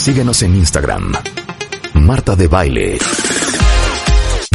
Síguenos 0.00 0.42
en 0.42 0.56
Instagram. 0.56 1.12
Marta 1.92 2.34
de 2.34 2.48
Baile. 2.48 2.98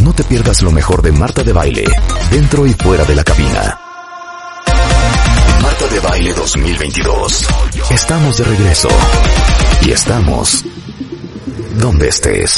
No 0.01 0.11
te 0.11 0.23
pierdas 0.23 0.63
lo 0.63 0.71
mejor 0.71 1.03
de 1.03 1.11
Marta 1.11 1.43
de 1.43 1.53
Baile, 1.53 1.85
dentro 2.31 2.65
y 2.65 2.73
fuera 2.73 3.05
de 3.05 3.15
la 3.15 3.23
cabina. 3.23 3.79
Marta 5.61 5.87
de 5.87 5.99
Baile 5.99 6.33
2022. 6.33 7.45
Estamos 7.91 8.37
de 8.37 8.43
regreso. 8.43 8.89
Y 9.83 9.91
estamos 9.91 10.65
donde 11.79 12.07
estés. 12.07 12.55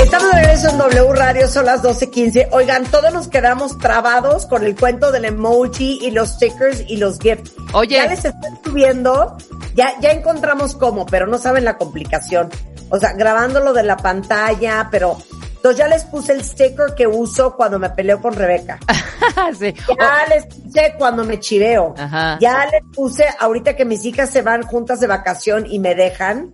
Estamos 0.00 0.32
de 0.32 0.40
regreso 0.40 0.70
en 0.70 0.78
W 0.78 1.12
Radio, 1.14 1.48
son 1.48 1.66
las 1.66 1.82
12.15. 1.82 2.48
Oigan, 2.50 2.84
todos 2.86 3.12
nos 3.12 3.28
quedamos 3.28 3.78
trabados 3.78 4.46
con 4.46 4.64
el 4.64 4.74
cuento 4.74 5.12
del 5.12 5.26
emoji 5.26 6.00
y 6.02 6.10
los 6.10 6.30
stickers 6.30 6.82
y 6.88 6.96
los 6.96 7.20
gifts. 7.20 7.52
Oye. 7.72 7.96
Ya 7.96 8.06
les 8.06 8.24
estoy 8.24 8.50
subiendo, 8.64 9.36
ya, 9.74 9.98
ya 10.00 10.12
encontramos 10.12 10.74
cómo, 10.74 11.06
pero 11.06 11.26
no 11.26 11.38
saben 11.38 11.64
la 11.64 11.76
complicación. 11.76 12.50
O 12.90 12.98
sea, 12.98 13.12
grabándolo 13.12 13.72
de 13.72 13.82
la 13.82 13.96
pantalla, 13.96 14.88
pero... 14.90 15.16
Entonces 15.56 15.78
ya 15.78 15.88
les 15.88 16.04
puse 16.04 16.32
el 16.34 16.44
sticker 16.44 16.94
que 16.94 17.06
uso 17.06 17.56
cuando 17.56 17.78
me 17.78 17.88
peleo 17.88 18.20
con 18.20 18.34
Rebeca. 18.34 18.78
sí. 19.58 19.74
Ya 19.98 20.26
les 20.28 20.44
puse 20.44 20.94
cuando 20.98 21.24
me 21.24 21.40
chiveo. 21.40 21.94
Ajá. 21.96 22.36
Ya 22.38 22.66
les 22.66 22.82
puse 22.94 23.24
ahorita 23.40 23.74
que 23.74 23.86
mis 23.86 24.04
hijas 24.04 24.28
se 24.28 24.42
van 24.42 24.62
juntas 24.62 25.00
de 25.00 25.06
vacación 25.06 25.64
y 25.66 25.78
me 25.78 25.94
dejan. 25.94 26.52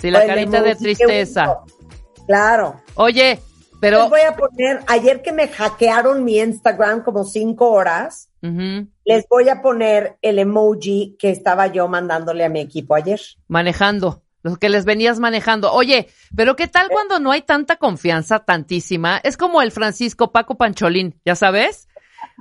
Sí, 0.00 0.10
la 0.10 0.26
carita 0.26 0.60
de 0.60 0.74
tristeza. 0.74 1.60
Claro. 2.26 2.82
Oye, 2.96 3.38
pero... 3.80 4.00
Les 4.00 4.10
voy 4.10 4.20
a 4.22 4.34
poner, 4.34 4.80
ayer 4.88 5.22
que 5.22 5.32
me 5.32 5.46
hackearon 5.46 6.24
mi 6.24 6.38
Instagram 6.40 7.04
como 7.04 7.22
cinco 7.24 7.70
horas. 7.70 8.28
Les 9.08 9.26
voy 9.26 9.48
a 9.48 9.62
poner 9.62 10.18
el 10.20 10.38
emoji 10.38 11.16
que 11.18 11.30
estaba 11.30 11.68
yo 11.68 11.88
mandándole 11.88 12.44
a 12.44 12.50
mi 12.50 12.60
equipo 12.60 12.94
ayer. 12.94 13.18
manejando, 13.46 14.22
lo 14.42 14.56
que 14.56 14.68
les 14.68 14.84
venías 14.84 15.18
manejando. 15.18 15.72
Oye, 15.72 16.08
pero 16.36 16.56
¿qué 16.56 16.68
tal 16.68 16.90
cuando 16.90 17.18
no 17.18 17.32
hay 17.32 17.40
tanta 17.40 17.76
confianza, 17.76 18.40
tantísima? 18.40 19.16
Es 19.24 19.38
como 19.38 19.62
el 19.62 19.72
Francisco 19.72 20.30
Paco 20.30 20.58
Pancholín, 20.58 21.18
¿ya 21.24 21.36
sabes? 21.36 21.88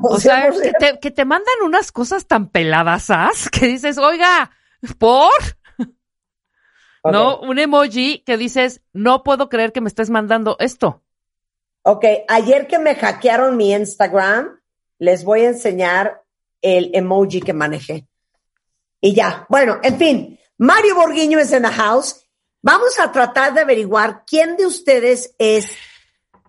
O 0.03 0.19
sea, 0.19 0.51
que 0.51 0.73
te, 0.73 0.99
que 0.99 1.09
te 1.09 1.23
mandan 1.23 1.55
unas 1.63 1.93
cosas 1.93 2.27
tan 2.27 2.49
peladas, 2.49 3.09
¿as? 3.11 3.49
Que 3.49 3.67
dices, 3.67 3.97
oiga, 3.97 4.51
¿por? 4.99 5.31
¿No? 7.05 7.39
Un 7.39 7.59
emoji 7.59 8.23
que 8.25 8.35
dices, 8.35 8.81
no 8.91 9.23
puedo 9.23 9.47
creer 9.47 9.71
que 9.71 9.79
me 9.79 9.87
estés 9.87 10.09
mandando 10.09 10.57
esto. 10.59 11.01
Ok, 11.83 12.03
ayer 12.27 12.67
que 12.67 12.77
me 12.77 12.95
hackearon 12.95 13.55
mi 13.55 13.71
Instagram, 13.71 14.59
les 14.99 15.23
voy 15.23 15.43
a 15.43 15.49
enseñar 15.49 16.26
el 16.61 16.91
emoji 16.93 17.41
que 17.41 17.53
manejé. 17.53 18.07
Y 19.01 19.13
ya, 19.13 19.45
bueno, 19.49 19.79
en 19.83 19.97
fin, 19.97 20.39
Mario 20.57 20.95
Borguiño 20.95 21.39
es 21.39 21.51
en 21.51 21.63
the 21.63 21.69
house. 21.69 22.23
Vamos 22.61 22.99
a 22.99 23.11
tratar 23.11 23.53
de 23.53 23.61
averiguar 23.61 24.23
quién 24.25 24.57
de 24.57 24.65
ustedes 24.65 25.35
es 25.37 25.71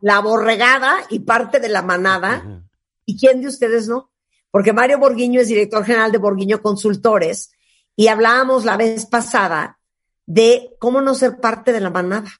la 0.01 0.21
borregada 0.21 0.97
y 1.11 1.21
parte 1.21 1.61
de 1.61 1.69
la 1.69 1.83
manada 1.83 2.65
y 3.05 3.19
quién 3.19 3.41
de 3.41 3.49
ustedes 3.49 3.89
no. 3.89 4.11
Porque 4.51 4.73
Mario 4.73 4.99
Borguiño 4.99 5.41
es 5.41 5.49
director 5.49 5.85
general 5.85 6.11
de 6.11 6.19
Borguiño 6.19 6.63
Consultores 6.63 7.53
y 7.95 8.09
hablábamos 8.09 8.65
la 8.65 8.77
vez 8.77 9.07
pasada 9.07 9.79
de 10.25 10.77
cómo 10.79 11.01
no 11.01 11.15
ser 11.15 11.39
parte 11.41 11.73
de 11.73 11.81
la 11.81 11.91
manada. 11.91 12.31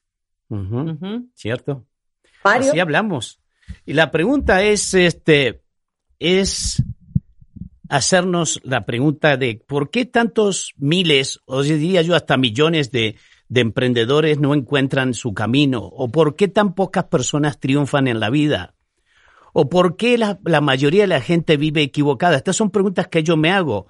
Cierto. 1.35 1.85
Mario. 2.43 2.71
Así 2.71 2.79
hablamos. 2.79 3.41
Y 3.85 3.93
la 3.93 4.09
pregunta 4.09 4.63
es, 4.63 4.93
este, 4.93 5.61
es 6.17 6.83
hacernos 7.89 8.61
la 8.63 8.85
pregunta 8.85 9.35
de 9.35 9.61
por 9.67 9.89
qué 9.89 10.05
tantos 10.05 10.73
miles, 10.77 11.41
o 11.45 11.63
diría 11.63 12.03
yo 12.03 12.15
hasta 12.15 12.37
millones 12.37 12.91
de, 12.91 13.15
de 13.49 13.61
emprendedores 13.61 14.39
no 14.39 14.53
encuentran 14.53 15.15
su 15.15 15.33
camino, 15.33 15.81
o 15.81 16.09
por 16.09 16.35
qué 16.35 16.47
tan 16.47 16.75
pocas 16.75 17.05
personas 17.05 17.59
triunfan 17.59 18.07
en 18.07 18.19
la 18.19 18.29
vida, 18.29 18.75
o 19.53 19.69
por 19.69 19.97
qué 19.97 20.19
la, 20.19 20.39
la 20.45 20.61
mayoría 20.61 21.01
de 21.01 21.07
la 21.07 21.21
gente 21.21 21.57
vive 21.57 21.81
equivocada. 21.81 22.37
Estas 22.37 22.55
son 22.55 22.69
preguntas 22.69 23.07
que 23.07 23.23
yo 23.23 23.35
me 23.35 23.51
hago. 23.51 23.87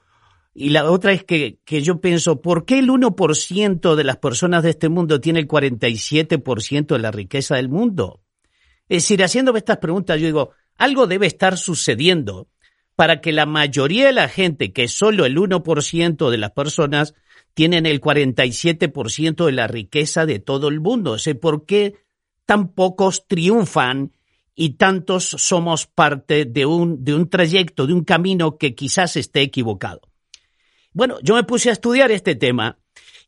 Y 0.53 0.69
la 0.69 0.90
otra 0.90 1.12
es 1.12 1.23
que, 1.25 1.59
que 1.66 1.81
yo 1.81 2.02
pienso, 2.02 2.41
¿por 2.41 2.66
qué 2.66 2.79
el 2.79 2.90
1% 2.90 3.96
de 3.96 4.03
las 4.03 4.18
personas 4.18 4.63
de 4.63 4.72
este 4.72 4.90
mundo 4.90 5.19
tiene 5.22 5.40
el 5.40 5.47
47% 5.47 6.88
de 6.88 7.00
la 7.00 7.12
riqueza 7.12 7.57
del 7.57 7.69
mundo? 7.69 8.22
Es 8.88 9.03
decir, 9.03 9.23
haciéndome 9.23 9.59
estas 9.59 9.78
preguntas, 9.78 10.19
yo 10.19 10.25
digo, 10.25 10.52
algo 10.78 11.06
debe 11.06 11.28
estar 11.28 11.57
sucediendo 11.57 12.47
para 12.99 13.21
que 13.21 13.31
la 13.31 13.45
mayoría 13.45 14.07
de 14.07 14.11
la 14.11 14.27
gente, 14.27 14.73
que 14.73 14.83
es 14.83 14.91
solo 14.91 15.25
el 15.25 15.37
1% 15.37 16.29
de 16.29 16.37
las 16.37 16.51
personas, 16.51 17.15
tienen 17.53 17.85
el 17.85 18.01
47% 18.01 19.45
de 19.45 19.51
la 19.53 19.67
riqueza 19.67 20.25
de 20.25 20.39
todo 20.39 20.67
el 20.67 20.81
mundo. 20.81 21.11
O 21.11 21.17
sea, 21.17 21.33
¿por 21.33 21.65
qué 21.65 21.95
tan 22.45 22.73
pocos 22.73 23.25
triunfan 23.25 24.11
y 24.53 24.71
tantos 24.71 25.23
somos 25.23 25.87
parte 25.87 26.43
de 26.43 26.65
un, 26.65 27.05
de 27.05 27.15
un 27.15 27.29
trayecto, 27.29 27.87
de 27.87 27.93
un 27.93 28.03
camino 28.03 28.57
que 28.57 28.75
quizás 28.75 29.16
esté 29.16 29.43
equivocado? 29.43 30.01
Bueno, 30.91 31.19
yo 31.23 31.35
me 31.35 31.45
puse 31.45 31.69
a 31.69 31.71
estudiar 31.71 32.11
este 32.11 32.35
tema 32.35 32.79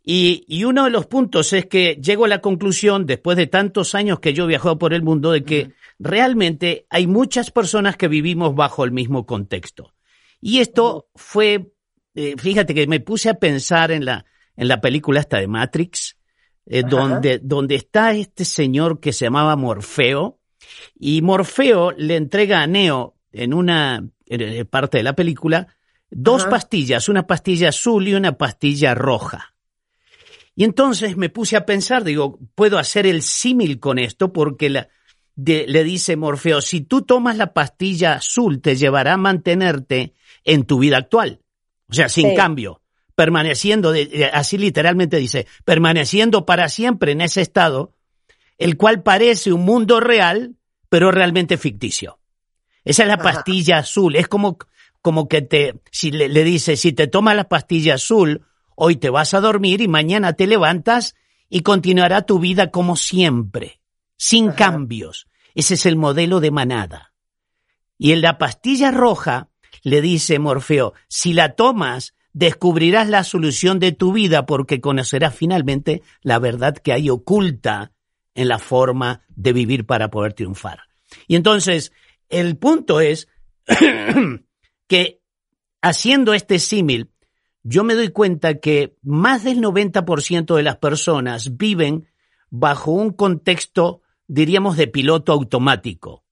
y, 0.03 0.45
y, 0.47 0.63
uno 0.63 0.85
de 0.85 0.89
los 0.89 1.05
puntos 1.05 1.53
es 1.53 1.67
que 1.67 1.99
llego 2.01 2.25
a 2.25 2.27
la 2.27 2.41
conclusión, 2.41 3.05
después 3.05 3.37
de 3.37 3.47
tantos 3.47 3.93
años 3.93 4.19
que 4.19 4.33
yo 4.33 4.45
he 4.45 4.47
viajado 4.47 4.77
por 4.77 4.93
el 4.93 5.03
mundo, 5.03 5.31
de 5.31 5.43
que 5.43 5.73
realmente 5.99 6.87
hay 6.89 7.05
muchas 7.05 7.51
personas 7.51 7.97
que 7.97 8.07
vivimos 8.07 8.55
bajo 8.55 8.83
el 8.83 8.91
mismo 8.91 9.25
contexto. 9.25 9.93
Y 10.39 10.59
esto 10.59 11.09
fue, 11.15 11.73
eh, 12.15 12.35
fíjate 12.37 12.73
que 12.73 12.87
me 12.87 12.99
puse 12.99 13.29
a 13.29 13.35
pensar 13.35 13.91
en 13.91 14.05
la, 14.05 14.25
en 14.55 14.67
la 14.67 14.81
película 14.81 15.19
esta 15.19 15.37
de 15.37 15.47
Matrix, 15.47 16.17
eh, 16.65 16.83
donde, 16.87 17.39
donde 17.39 17.75
está 17.75 18.13
este 18.13 18.45
señor 18.45 18.99
que 18.99 19.13
se 19.13 19.25
llamaba 19.25 19.55
Morfeo, 19.55 20.39
y 20.99 21.21
Morfeo 21.21 21.91
le 21.91 22.15
entrega 22.15 22.61
a 22.61 22.67
Neo 22.67 23.15
en 23.31 23.53
una 23.53 24.03
en 24.25 24.65
parte 24.67 24.97
de 24.97 25.03
la 25.03 25.13
película 25.13 25.67
dos 26.11 26.43
Ajá. 26.43 26.51
pastillas, 26.51 27.09
una 27.09 27.25
pastilla 27.25 27.69
azul 27.69 28.07
y 28.07 28.13
una 28.13 28.37
pastilla 28.37 28.93
roja. 28.93 29.55
Y 30.61 30.63
entonces 30.63 31.17
me 31.17 31.29
puse 31.29 31.57
a 31.57 31.65
pensar, 31.65 32.03
digo, 32.03 32.37
puedo 32.53 32.77
hacer 32.77 33.07
el 33.07 33.23
símil 33.23 33.79
con 33.79 33.97
esto 33.97 34.31
porque 34.31 34.69
la, 34.69 34.89
de- 35.33 35.65
le 35.67 35.83
dice 35.83 36.15
Morfeo, 36.17 36.61
si 36.61 36.81
tú 36.81 37.01
tomas 37.01 37.35
la 37.35 37.51
pastilla 37.51 38.13
azul 38.13 38.61
te 38.61 38.75
llevará 38.75 39.13
a 39.13 39.17
mantenerte 39.17 40.13
en 40.43 40.65
tu 40.65 40.77
vida 40.77 40.97
actual. 40.97 41.41
O 41.89 41.95
sea, 41.95 42.09
sin 42.09 42.29
Sí. 42.29 42.35
cambio, 42.35 42.83
permaneciendo, 43.15 43.91
de- 43.91 44.05
de- 44.05 44.25
así 44.25 44.59
literalmente 44.59 45.17
dice, 45.17 45.47
permaneciendo 45.65 46.45
para 46.45 46.69
siempre 46.69 47.13
en 47.13 47.21
ese 47.21 47.41
estado, 47.41 47.95
el 48.59 48.77
cual 48.77 49.01
parece 49.01 49.51
un 49.53 49.61
mundo 49.65 49.99
real, 49.99 50.57
pero 50.89 51.09
realmente 51.09 51.57
ficticio. 51.57 52.19
Esa 52.85 53.01
es 53.01 53.07
la 53.07 53.15
Ajá. 53.15 53.23
pastilla 53.23 53.79
azul. 53.79 54.15
Es 54.15 54.27
como, 54.27 54.59
como 55.01 55.27
que 55.27 55.41
te, 55.41 55.81
si 55.91 56.11
le, 56.11 56.29
le 56.29 56.43
dice, 56.43 56.75
si 56.77 56.93
te 56.93 57.07
tomas 57.07 57.35
la 57.35 57.49
pastilla 57.49 57.95
azul, 57.95 58.45
hoy 58.75 58.95
te 58.95 59.09
vas 59.09 59.33
a 59.33 59.41
dormir 59.41 59.81
y 59.81 59.87
mañana 59.87 60.33
te 60.33 60.47
levantas 60.47 61.15
y 61.49 61.61
continuará 61.61 62.23
tu 62.23 62.39
vida 62.39 62.71
como 62.71 62.95
siempre, 62.95 63.81
sin 64.17 64.49
Ajá. 64.49 64.55
cambios. 64.55 65.27
Ese 65.53 65.73
es 65.73 65.85
el 65.85 65.97
modelo 65.97 66.39
de 66.39 66.51
manada. 66.51 67.13
Y 67.97 68.13
en 68.13 68.21
la 68.21 68.37
pastilla 68.37 68.91
roja 68.91 69.49
le 69.83 70.01
dice 70.01 70.39
Morfeo, 70.39 70.93
si 71.07 71.33
la 71.33 71.55
tomas, 71.55 72.15
descubrirás 72.33 73.09
la 73.09 73.23
solución 73.23 73.79
de 73.79 73.91
tu 73.91 74.13
vida 74.13 74.45
porque 74.45 74.81
conocerás 74.81 75.35
finalmente 75.35 76.01
la 76.21 76.39
verdad 76.39 76.75
que 76.75 76.93
hay 76.93 77.09
oculta 77.09 77.91
en 78.33 78.47
la 78.47 78.59
forma 78.59 79.21
de 79.29 79.53
vivir 79.53 79.85
para 79.85 80.09
poder 80.09 80.33
triunfar. 80.33 80.81
Y 81.27 81.35
entonces, 81.35 81.91
el 82.29 82.57
punto 82.57 83.01
es 83.01 83.27
que 84.87 85.21
haciendo 85.81 86.33
este 86.33 86.59
símil, 86.59 87.11
yo 87.63 87.83
me 87.83 87.95
doy 87.95 88.09
cuenta 88.09 88.59
que 88.59 88.95
más 89.03 89.43
del 89.43 89.61
90% 89.61 90.55
de 90.55 90.63
las 90.63 90.77
personas 90.77 91.57
viven 91.57 92.07
bajo 92.49 92.91
un 92.91 93.11
contexto, 93.11 94.01
diríamos, 94.27 94.77
de 94.77 94.87
piloto 94.87 95.31
automático. 95.31 96.23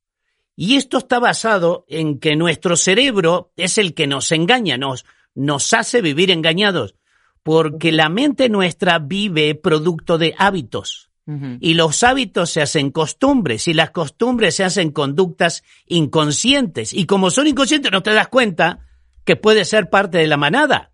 Y 0.56 0.76
esto 0.76 0.98
está 0.98 1.20
basado 1.20 1.86
en 1.88 2.20
que 2.20 2.36
nuestro 2.36 2.76
cerebro 2.76 3.54
es 3.56 3.78
el 3.78 3.94
que 3.94 4.08
nos 4.08 4.32
engaña, 4.32 4.78
nos, 4.78 5.06
nos 5.34 5.74
hace 5.74 6.02
vivir 6.02 6.32
engañados, 6.32 6.96
porque 7.44 7.92
la 7.92 8.10
mente 8.10 8.50
nuestra 8.50 9.00
vive 9.00 9.56
producto 9.56 10.18
de 10.18 10.36
hábitos. 10.38 11.08
Y 11.60 11.76
los 11.76 12.02
hábitos 12.02 12.50
se 12.50 12.60
hacen 12.60 12.90
costumbres 12.90 13.68
y 13.68 13.76
las 13.76 13.92
costumbres 13.92 14.56
se 14.56 14.64
hacen 14.64 14.90
conductas 14.90 15.64
inconscientes. 15.86 16.92
Y 16.92 17.06
como 17.06 17.30
son 17.30 17.46
inconscientes 17.46 17.92
no 17.92 18.02
te 18.02 18.14
das 18.14 18.30
cuenta 18.30 18.80
que 19.26 19.36
puede 19.36 19.64
ser 19.64 19.92
parte 19.92 20.18
de 20.18 20.26
la 20.26 20.38
manada. 20.38 20.92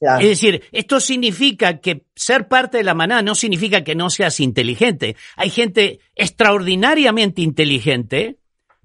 Claro. 0.00 0.20
Es 0.22 0.28
decir, 0.28 0.62
esto 0.72 1.00
significa 1.00 1.78
que 1.78 2.04
ser 2.14 2.48
parte 2.48 2.78
de 2.78 2.84
la 2.84 2.94
manada 2.94 3.22
no 3.22 3.34
significa 3.34 3.84
que 3.84 3.94
no 3.94 4.10
seas 4.10 4.40
inteligente. 4.40 5.16
Hay 5.36 5.50
gente 5.50 6.00
extraordinariamente 6.14 7.40
inteligente, 7.42 8.38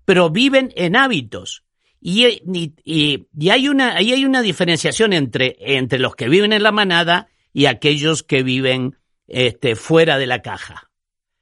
pero 0.06 0.30
viven 0.30 0.72
en 0.76 0.96
hábitos. 0.96 1.64
Y, 2.02 2.26
y- 2.26 2.74
y- 2.86 3.28
y 3.38 3.50
hay 3.50 3.68
una, 3.68 3.96
ahí 3.98 4.14
hay 4.14 4.24
una 4.24 4.42
diferenciación 4.42 5.12
entre, 5.12 5.58
entre 5.60 6.00
los 6.00 6.16
que 6.16 6.30
viven 6.30 6.54
en 6.54 6.64
la 6.64 6.72
manada 6.72 7.28
y 7.52 7.66
aquellos 7.66 8.24
que 8.24 8.42
viven 8.44 8.96
este, 9.28 9.76
fuera 9.76 10.18
de 10.18 10.28
la 10.28 10.42
caja. 10.42 10.90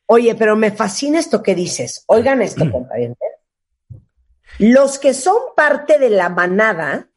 Oye, 0.07 0.33
pero 0.35 0.55
me 0.55 0.71
fascina 0.71 1.19
esto 1.19 1.43
que 1.43 1.53
dices. 1.53 2.03
Oigan 2.07 2.41
esto, 2.41 2.69
compañeros. 2.71 3.17
Los 4.57 4.97
que 4.97 5.13
son 5.13 5.35
parte 5.55 5.99
de 5.99 6.09
la 6.09 6.29
manada. 6.29 7.09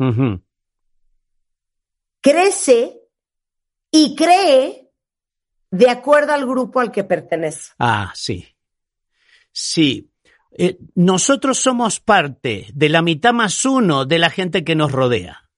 Crece 2.21 3.01
y 3.91 4.15
cree 4.15 4.91
de 5.71 5.89
acuerdo 5.89 6.33
al 6.33 6.47
grupo 6.47 6.81
al 6.81 6.91
que 6.91 7.05
pertenece. 7.05 7.73
Ah, 7.79 8.13
sí. 8.15 8.47
Sí. 9.53 10.11
Eh, 10.53 10.79
nosotros 10.95 11.59
somos 11.59 12.01
parte 12.01 12.69
de 12.75 12.89
la 12.89 13.03
mitad 13.03 13.33
más 13.33 13.65
uno 13.65 14.05
de 14.05 14.19
la 14.19 14.31
gente 14.31 14.65
que 14.65 14.75
nos 14.75 14.91
rodea. 14.93 15.49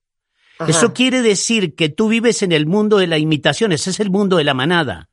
Ajá. 0.58 0.70
Eso 0.70 0.92
quiere 0.92 1.22
decir 1.22 1.74
que 1.74 1.88
tú 1.88 2.08
vives 2.08 2.42
en 2.42 2.52
el 2.52 2.66
mundo 2.66 2.98
de 2.98 3.06
la 3.06 3.18
imitación, 3.18 3.72
ese 3.72 3.90
es 3.90 4.00
el 4.00 4.10
mundo 4.10 4.36
de 4.36 4.44
la 4.44 4.54
manada. 4.54 5.08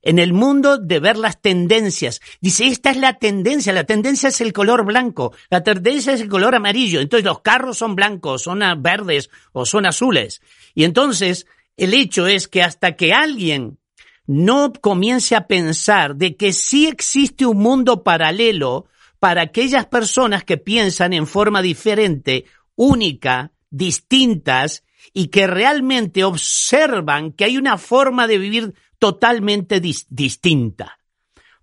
En 0.00 0.20
el 0.20 0.32
mundo 0.32 0.78
de 0.78 1.00
ver 1.00 1.16
las 1.16 1.40
tendencias. 1.42 2.20
Dice, 2.40 2.68
esta 2.68 2.90
es 2.90 2.96
la 2.96 3.14
tendencia, 3.14 3.72
la 3.72 3.82
tendencia 3.82 4.28
es 4.28 4.40
el 4.40 4.52
color 4.52 4.84
blanco, 4.84 5.34
la 5.50 5.64
tendencia 5.64 6.12
es 6.12 6.20
el 6.20 6.28
color 6.28 6.54
amarillo. 6.54 7.00
Entonces 7.00 7.24
los 7.24 7.40
carros 7.40 7.78
son 7.78 7.96
blancos, 7.96 8.42
son 8.42 8.62
verdes 8.80 9.28
o 9.52 9.66
son 9.66 9.86
azules. 9.86 10.40
Y 10.78 10.84
entonces 10.84 11.48
el 11.76 11.92
hecho 11.92 12.28
es 12.28 12.46
que 12.46 12.62
hasta 12.62 12.94
que 12.94 13.12
alguien 13.12 13.80
no 14.28 14.72
comience 14.72 15.34
a 15.34 15.48
pensar 15.48 16.14
de 16.14 16.36
que 16.36 16.52
sí 16.52 16.86
existe 16.86 17.44
un 17.46 17.56
mundo 17.58 18.04
paralelo 18.04 18.86
para 19.18 19.42
aquellas 19.42 19.86
personas 19.86 20.44
que 20.44 20.56
piensan 20.56 21.14
en 21.14 21.26
forma 21.26 21.62
diferente, 21.62 22.44
única, 22.76 23.50
distintas 23.70 24.84
y 25.12 25.26
que 25.28 25.48
realmente 25.48 26.22
observan 26.22 27.32
que 27.32 27.42
hay 27.46 27.56
una 27.58 27.76
forma 27.76 28.28
de 28.28 28.38
vivir 28.38 28.74
totalmente 29.00 29.82
dis- 29.82 30.06
distinta. 30.10 31.00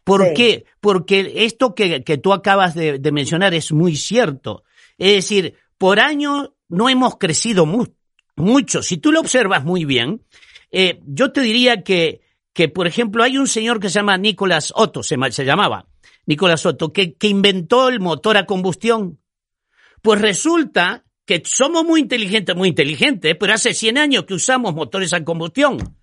¿Por 0.04 0.24
Sí. 0.26 0.34
qué? 0.36 0.66
Porque 0.82 1.32
esto 1.46 1.74
que, 1.74 2.04
que 2.04 2.18
tú 2.18 2.34
acabas 2.34 2.76
de, 2.76 3.00
de 3.00 3.12
mencionar 3.14 3.54
es 3.54 3.72
muy 3.72 3.96
cierto. 3.96 4.66
Es 4.98 5.14
decir, 5.14 5.56
por 5.78 6.02
año 6.02 6.54
no 6.68 6.90
hemos 6.90 7.18
crecido 7.18 7.66
mu- 7.66 7.88
mucho. 8.36 8.82
Si 8.84 8.98
tú 8.98 9.12
lo 9.12 9.20
observas 9.20 9.64
muy 9.64 9.86
bien, 9.86 10.22
eh, 10.72 11.00
yo 11.06 11.32
te 11.32 11.42
diría 11.42 11.84
que, 11.84 12.22
que, 12.54 12.70
por 12.70 12.88
ejemplo, 12.88 13.24
hay 13.24 13.38
un 13.38 13.48
señor 13.48 13.80
que 13.80 13.90
se 13.90 13.96
llama 13.96 14.18
Nicolás 14.18 14.74
Otto, 14.76 15.04
se, 15.04 15.18
se 15.32 15.46
llamaba 15.46 15.88
Nicolás 16.26 16.66
Otto, 16.66 16.92
que, 16.92 17.16
que 17.16 17.28
inventó 17.28 17.90
el 17.90 18.00
motor 18.00 18.38
a 18.38 18.46
combustión. 18.46 19.20
Pues 20.02 20.22
resulta 20.22 21.06
que 21.26 21.42
somos 21.46 21.84
muy 21.84 22.02
inteligentes, 22.02 22.56
muy 22.56 22.70
inteligentes, 22.70 23.36
pero 23.40 23.54
hace 23.54 23.74
100 23.74 23.98
años 23.98 24.26
que 24.26 24.36
usamos 24.36 24.76
motores 24.76 25.14
a 25.14 25.24
combustión. 25.24 25.98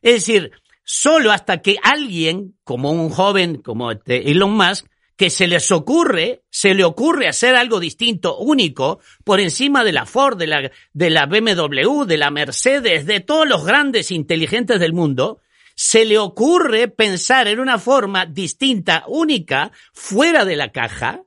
Es 0.00 0.14
decir, 0.14 0.52
solo 0.84 1.32
hasta 1.32 1.62
que 1.62 1.76
alguien, 1.82 2.56
como 2.64 2.92
un 2.92 3.10
joven 3.10 3.60
como 3.62 3.90
este 3.90 4.30
Elon 4.30 4.52
Musk, 4.52 4.86
que 5.16 5.30
se 5.30 5.46
les 5.46 5.70
ocurre, 5.70 6.42
se 6.50 6.74
le 6.74 6.84
ocurre 6.84 7.28
hacer 7.28 7.54
algo 7.54 7.80
distinto, 7.80 8.38
único, 8.38 9.00
por 9.24 9.40
encima 9.40 9.84
de 9.84 9.92
la 9.92 10.06
Ford, 10.06 10.38
de 10.38 10.46
la, 10.46 11.26
BMW, 11.26 12.04
de 12.04 12.16
la 12.16 12.30
Mercedes, 12.30 13.06
de 13.06 13.20
todos 13.20 13.46
los 13.46 13.64
grandes 13.64 14.10
inteligentes 14.10 14.80
del 14.80 14.92
mundo, 14.92 15.40
se 15.74 16.04
le 16.04 16.18
ocurre 16.18 16.88
pensar 16.88 17.48
en 17.48 17.60
una 17.60 17.78
forma 17.78 18.26
distinta, 18.26 19.04
única, 19.06 19.72
fuera 19.92 20.44
de 20.44 20.56
la 20.56 20.72
caja, 20.72 21.22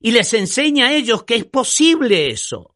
y 0.00 0.12
les 0.12 0.32
enseña 0.34 0.88
a 0.88 0.92
ellos 0.94 1.24
que 1.24 1.34
es 1.34 1.44
posible 1.44 2.28
eso. 2.28 2.74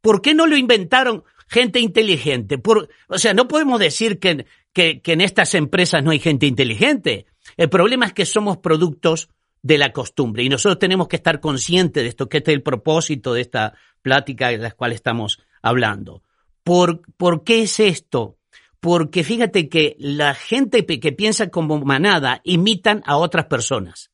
¿Por 0.00 0.20
qué 0.20 0.34
no 0.34 0.46
lo 0.46 0.56
inventaron 0.56 1.24
gente 1.48 1.78
inteligente? 1.78 2.60
O 3.08 3.18
sea, 3.18 3.34
no 3.34 3.48
podemos 3.48 3.78
decir 3.78 4.18
que 4.18 4.46
en 4.74 5.20
estas 5.20 5.54
empresas 5.54 6.02
no 6.02 6.10
hay 6.10 6.18
gente 6.18 6.46
inteligente. 6.46 7.26
El 7.56 7.68
problema 7.68 8.06
es 8.06 8.12
que 8.12 8.26
somos 8.26 8.58
productos 8.58 9.28
de 9.66 9.78
la 9.78 9.92
costumbre 9.92 10.44
y 10.44 10.48
nosotros 10.48 10.78
tenemos 10.78 11.08
que 11.08 11.16
estar 11.16 11.40
conscientes 11.40 12.04
de 12.04 12.08
esto, 12.08 12.28
que 12.28 12.38
este 12.38 12.52
es 12.52 12.56
el 12.56 12.62
propósito 12.62 13.34
de 13.34 13.40
esta 13.40 13.74
plática 14.00 14.48
de 14.48 14.58
la 14.58 14.70
cual 14.70 14.92
estamos 14.92 15.42
hablando. 15.60 16.22
¿Por, 16.62 17.02
¿Por 17.16 17.42
qué 17.42 17.62
es 17.62 17.80
esto? 17.80 18.38
Porque 18.78 19.24
fíjate 19.24 19.68
que 19.68 19.96
la 19.98 20.34
gente 20.34 20.86
que 20.86 21.12
piensa 21.12 21.48
como 21.48 21.80
manada 21.80 22.40
imitan 22.44 23.02
a 23.06 23.16
otras 23.16 23.46
personas. 23.46 24.12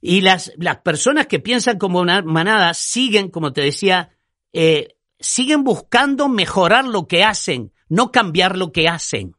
Y 0.00 0.22
las, 0.22 0.52
las 0.56 0.78
personas 0.78 1.26
que 1.26 1.38
piensan 1.38 1.76
como 1.76 2.00
una 2.00 2.22
manada 2.22 2.72
siguen, 2.72 3.28
como 3.28 3.52
te 3.52 3.60
decía, 3.60 4.16
eh, 4.54 4.96
siguen 5.20 5.62
buscando 5.62 6.28
mejorar 6.28 6.86
lo 6.86 7.06
que 7.06 7.22
hacen, 7.22 7.72
no 7.90 8.10
cambiar 8.10 8.56
lo 8.56 8.72
que 8.72 8.88
hacen. 8.88 9.36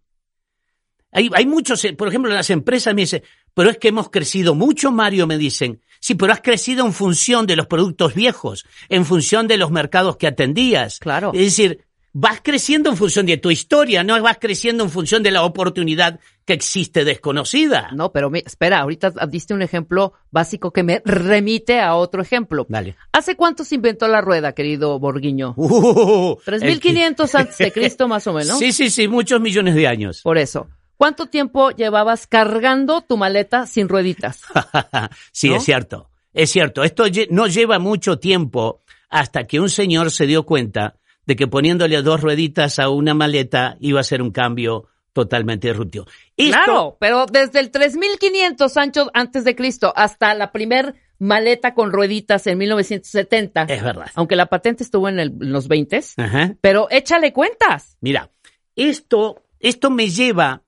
Hay, 1.12 1.29
hay 1.33 1.47
muchos, 1.47 1.83
eh, 1.85 1.94
por 1.94 2.09
ejemplo, 2.09 2.31
las 2.31 2.51
empresas 2.51 2.94
me 2.94 3.01
dicen, 3.01 3.24
pero 3.57 3.71
es 3.71 3.80
que 3.80 3.88
hemos 3.88 4.12
crecido 4.12 4.54
mucho, 4.54 4.92
Mario, 4.92 5.25
me 5.25 5.36
dicen. 5.36 5.81
Sí, 6.00 6.13
pero 6.13 6.31
has 6.31 6.42
crecido 6.42 6.86
en 6.86 6.94
función 6.94 7.48
de 7.48 7.56
los 7.56 7.65
productos 7.65 8.13
viejos, 8.13 8.68
en 8.88 9.04
función 9.04 9.48
de 9.48 9.57
los 9.57 9.71
mercados 9.71 10.15
que 10.18 10.27
atendías. 10.27 11.00
Claro. 11.00 11.31
Es 11.33 11.39
decir, 11.39 11.83
vas 12.13 12.39
creciendo 12.44 12.92
en 12.92 12.98
función 12.98 13.25
de 13.25 13.38
tu 13.38 13.50
historia, 13.50 14.04
no 14.04 14.21
vas 14.21 14.38
creciendo 14.39 14.83
en 14.83 14.92
función 14.92 15.24
de 15.24 15.31
la 15.31 15.42
oportunidad 15.42 16.19
que 16.45 16.54
existe 16.54 17.04
desconocida. 17.04 17.89
No, 17.95 18.12
pero 18.12 18.30
espera, 18.45 18.77
ahorita 18.81 19.13
diste 19.27 19.56
un 19.56 19.63
ejemplo 19.63 20.13
básico 20.30 20.69
que 20.69 20.83
me 20.83 21.01
remite 21.03 21.80
a 21.80 21.95
otro 21.95 22.21
ejemplo. 22.21 22.68
Dale. 22.69 22.95
¿Hace 23.12 23.36
cuánto 23.36 23.63
se 23.63 23.74
inventó 23.74 24.07
la 24.07 24.21
rueda, 24.21 24.53
querido 24.53 25.00
Borguiño? 25.00 25.56
Uh, 25.68 26.36
3500 26.45 27.33
antes 27.33 27.57
de 27.57 27.71
Cristo 27.71 28.07
más 28.07 28.27
o 28.27 28.33
menos. 28.33 28.60
Sí, 28.60 28.71
sí, 28.71 28.92
sí, 28.92 29.07
muchos 29.07 29.42
millones 29.42 29.74
de 29.74 29.88
años. 29.88 30.21
Por 30.21 30.38
eso. 30.38 30.68
¿Cuánto 30.97 31.27
tiempo 31.27 31.71
llevabas 31.71 32.27
cargando 32.27 33.01
tu 33.01 33.17
maleta 33.17 33.65
sin 33.67 33.88
rueditas? 33.88 34.41
sí, 35.31 35.49
¿No? 35.49 35.55
es 35.57 35.63
cierto. 35.63 36.09
Es 36.33 36.49
cierto. 36.51 36.83
Esto 36.83 37.05
no 37.29 37.47
lleva 37.47 37.79
mucho 37.79 38.19
tiempo 38.19 38.81
hasta 39.09 39.45
que 39.47 39.59
un 39.59 39.69
señor 39.69 40.11
se 40.11 40.25
dio 40.25 40.44
cuenta 40.45 40.95
de 41.25 41.35
que 41.35 41.47
poniéndole 41.47 42.01
dos 42.01 42.21
rueditas 42.21 42.79
a 42.79 42.89
una 42.89 43.13
maleta 43.13 43.77
iba 43.79 43.99
a 43.99 44.03
ser 44.03 44.21
un 44.21 44.31
cambio 44.31 44.88
totalmente 45.13 45.67
disruptivo. 45.67 46.05
Claro, 46.35 46.97
pero 47.00 47.25
desde 47.25 47.59
el 47.59 47.71
3500 47.71 48.71
Sancho 48.71 49.09
antes 49.13 49.43
de 49.43 49.55
Cristo 49.55 49.91
hasta 49.95 50.33
la 50.35 50.51
primer 50.51 50.93
maleta 51.19 51.73
con 51.73 51.91
rueditas 51.91 52.45
en 52.47 52.59
1970. 52.59 53.63
Es 53.63 53.83
verdad. 53.83 54.11
Aunque 54.13 54.35
la 54.35 54.45
patente 54.45 54.83
estuvo 54.83 55.09
en, 55.09 55.19
el- 55.19 55.33
en 55.41 55.51
los 55.51 55.67
20 55.67 56.01
Ajá. 56.17 56.55
pero 56.61 56.88
échale 56.91 57.33
cuentas. 57.33 57.97
Mira, 58.01 58.29
esto, 58.75 59.41
esto 59.59 59.89
me 59.89 60.09
lleva 60.09 60.61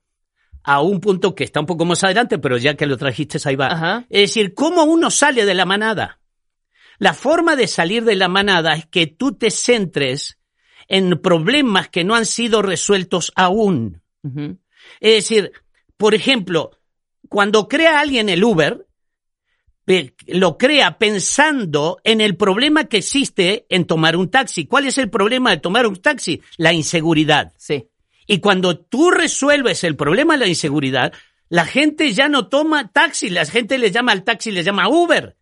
a 0.62 0.80
un 0.82 1.00
punto 1.00 1.34
que 1.34 1.44
está 1.44 1.60
un 1.60 1.66
poco 1.66 1.84
más 1.84 2.04
adelante, 2.04 2.38
pero 2.38 2.58
ya 2.58 2.74
que 2.74 2.86
lo 2.86 2.96
trajiste, 2.96 3.38
ahí 3.44 3.56
va. 3.56 3.68
Ajá. 3.68 4.06
Es 4.10 4.30
decir, 4.30 4.54
¿cómo 4.54 4.84
uno 4.84 5.10
sale 5.10 5.44
de 5.44 5.54
la 5.54 5.64
manada? 5.64 6.20
La 6.98 7.14
forma 7.14 7.56
de 7.56 7.66
salir 7.66 8.04
de 8.04 8.16
la 8.16 8.28
manada 8.28 8.74
es 8.74 8.86
que 8.86 9.06
tú 9.06 9.32
te 9.32 9.50
centres 9.50 10.38
en 10.86 11.18
problemas 11.20 11.88
que 11.88 12.04
no 12.04 12.14
han 12.14 12.26
sido 12.26 12.62
resueltos 12.62 13.32
aún. 13.36 14.02
Es 15.00 15.14
decir, 15.14 15.52
por 15.96 16.14
ejemplo, 16.14 16.72
cuando 17.28 17.68
crea 17.68 18.00
alguien 18.00 18.28
el 18.28 18.44
Uber, 18.44 18.86
lo 20.26 20.58
crea 20.58 20.98
pensando 20.98 22.00
en 22.04 22.20
el 22.20 22.36
problema 22.36 22.84
que 22.84 22.98
existe 22.98 23.66
en 23.70 23.86
tomar 23.86 24.16
un 24.16 24.30
taxi. 24.30 24.66
¿Cuál 24.66 24.86
es 24.86 24.98
el 24.98 25.10
problema 25.10 25.50
de 25.50 25.56
tomar 25.58 25.86
un 25.86 25.96
taxi? 25.96 26.42
La 26.58 26.72
inseguridad. 26.72 27.52
Sí. 27.56 27.88
Y 28.32 28.38
cuando 28.38 28.78
tú 28.78 29.10
resuelves 29.10 29.82
el 29.82 29.96
problema 29.96 30.34
de 30.34 30.38
la 30.44 30.46
inseguridad, 30.46 31.12
la 31.48 31.64
gente 31.66 32.12
ya 32.12 32.28
no 32.28 32.46
toma 32.46 32.92
taxi, 32.92 33.28
la 33.28 33.44
gente 33.44 33.76
le 33.76 33.90
llama 33.90 34.12
al 34.12 34.22
taxi, 34.22 34.52
le 34.52 34.62
llama 34.62 34.88
Uber. 34.88 35.36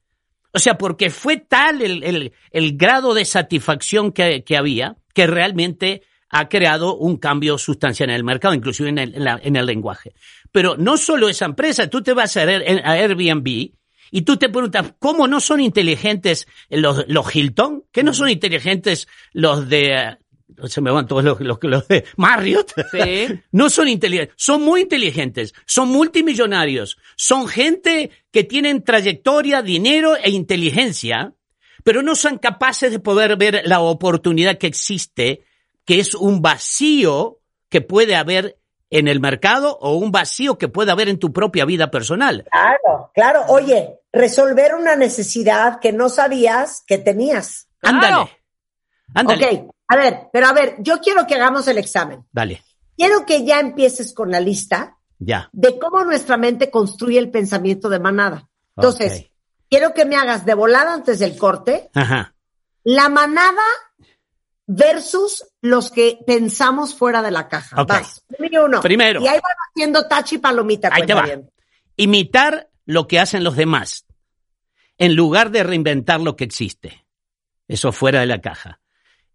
O 0.54 0.59
sea, 0.59 0.78
porque 0.78 1.11
fue 1.11 1.37
tal 1.37 1.83
el, 1.83 2.33
el- 2.50 2.76
grado 2.78 3.12
de 3.12 3.26
satisfacción 3.26 4.11
que, 4.11 4.42
que 4.42 4.57
había 4.57 4.97
que 5.12 5.26
realmente 5.26 6.00
ha 6.30 6.49
creado 6.49 6.97
un 6.97 7.18
cambio 7.18 7.59
sustancial 7.59 8.09
en 8.09 8.16
el 8.16 8.25
mercado, 8.25 8.54
inclusive 8.54 8.88
en 8.88 8.97
el, 8.99 9.26
en 9.42 9.57
el 9.57 9.66
lenguaje. 9.66 10.14
Pero 10.50 10.78
no 10.78 10.97
solo 10.97 11.28
esa 11.28 11.45
empresa, 11.45 11.90
tú 11.90 12.02
te 12.02 12.14
vas 12.14 12.38
a, 12.38 12.45
a 12.45 12.92
Airbnb 12.92 13.47
y 14.11 14.23
tú 14.23 14.38
te 14.38 14.49
preguntas, 14.49 14.95
¿cómo 14.99 15.28
no 15.28 15.40
son 15.40 15.61
inteligentes 15.61 16.49
los, 16.71 17.04
los 17.07 17.37
Hilton? 17.37 17.85
¿Qué 17.92 18.02
no 18.02 18.14
son 18.14 18.30
inteligentes 18.30 19.09
los 19.35 19.68
de... 19.68 20.16
Se 20.66 20.80
me 20.80 20.90
van 20.90 21.06
todos 21.06 21.24
los, 21.24 21.40
los, 21.40 21.58
los 21.62 21.88
de 21.88 22.04
Marriott. 22.16 22.72
Sí. 22.90 23.40
No 23.52 23.70
son 23.70 23.88
inteligentes, 23.88 24.34
son 24.36 24.62
muy 24.62 24.82
inteligentes, 24.82 25.54
son 25.66 25.88
multimillonarios, 25.88 26.98
son 27.16 27.48
gente 27.48 28.10
que 28.30 28.44
tienen 28.44 28.84
trayectoria, 28.84 29.62
dinero 29.62 30.16
e 30.16 30.30
inteligencia, 30.30 31.34
pero 31.84 32.02
no 32.02 32.14
son 32.14 32.38
capaces 32.38 32.90
de 32.90 32.98
poder 32.98 33.36
ver 33.36 33.62
la 33.64 33.80
oportunidad 33.80 34.58
que 34.58 34.66
existe, 34.66 35.44
que 35.84 36.00
es 36.00 36.14
un 36.14 36.42
vacío 36.42 37.40
que 37.68 37.80
puede 37.80 38.16
haber 38.16 38.58
en 38.90 39.08
el 39.08 39.20
mercado 39.20 39.78
o 39.80 39.94
un 39.94 40.10
vacío 40.10 40.58
que 40.58 40.68
puede 40.68 40.92
haber 40.92 41.08
en 41.08 41.18
tu 41.18 41.32
propia 41.32 41.64
vida 41.64 41.90
personal. 41.90 42.44
Claro, 42.50 43.10
claro. 43.14 43.44
Oye, 43.48 44.00
resolver 44.12 44.74
una 44.74 44.96
necesidad 44.96 45.80
que 45.80 45.92
no 45.92 46.08
sabías 46.08 46.82
que 46.86 46.98
tenías. 46.98 47.68
Claro. 47.80 48.30
Ándale. 49.14 49.38
Ándale. 49.38 49.68
A 49.88 49.97
ver, 49.97 50.28
pero 50.33 50.47
a 50.47 50.52
ver, 50.52 50.76
yo 50.80 51.00
quiero 51.00 51.26
que 51.26 51.35
hagamos 51.35 51.66
el 51.68 51.78
examen. 51.78 52.25
Dale. 52.33 52.62
quiero 52.97 53.25
que 53.26 53.45
ya 53.45 53.61
empieces 53.61 54.12
con 54.12 54.30
la 54.30 54.40
lista 54.40 54.97
Ya. 55.18 55.49
de 55.52 55.78
cómo 55.78 56.04
nuestra 56.04 56.37
mente 56.37 56.71
construye 56.71 57.18
el 57.18 57.30
pensamiento 57.30 57.88
de 57.88 57.99
manada. 58.00 58.49
Entonces, 58.76 59.30
quiero 59.71 59.95
que 59.95 60.04
me 60.04 60.16
hagas 60.16 60.45
de 60.45 60.54
volada 60.54 60.92
antes 60.95 61.18
del 61.18 61.37
corte 61.37 61.90
Ajá. 61.95 62.35
la 62.85 63.09
manada 63.09 63.62
versus 64.66 65.47
los 65.61 65.90
que 65.90 66.18
pensamos 66.26 66.95
fuera 66.95 67.23
de 67.23 67.30
la 67.30 67.49
caja. 67.49 67.83
Vas, 67.85 68.23
y 68.38 68.57
uno. 68.57 68.80
Primero. 68.80 69.21
Y 69.21 69.26
ahí 69.28 69.38
van 69.42 69.57
haciendo 69.71 70.07
tachi 70.07 70.38
palomita. 70.38 70.90
Ahí 70.92 71.07
te 71.07 71.14
va. 71.14 71.23
cuentaviente. 71.23 71.52
Imitar 71.97 72.68
lo 72.85 73.07
que 73.09 73.18
hacen 73.18 73.42
los 73.45 73.57
demás, 73.57 74.07
en 74.99 75.14
lugar 75.14 75.50
de 75.50 75.62
reinventar 75.62 76.21
lo 76.21 76.37
que 76.37 76.45
existe. 76.45 77.07
Eso 77.66 77.92
fuera 77.92 78.21
de 78.21 78.26
la 78.26 78.40
caja. 78.40 78.80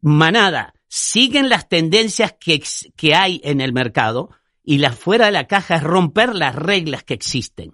Manada, 0.05 0.73
siguen 0.89 1.47
las 1.47 1.69
tendencias 1.69 2.35
que, 2.37 3.15
hay 3.15 3.39
en 3.45 3.61
el 3.61 3.71
mercado 3.71 4.31
y 4.61 4.79
la 4.79 4.91
fuera 4.91 5.27
de 5.27 5.31
la 5.31 5.47
caja 5.47 5.77
es 5.77 5.83
romper 5.83 6.35
las 6.35 6.55
reglas 6.55 7.05
que 7.05 7.13
existen. 7.13 7.71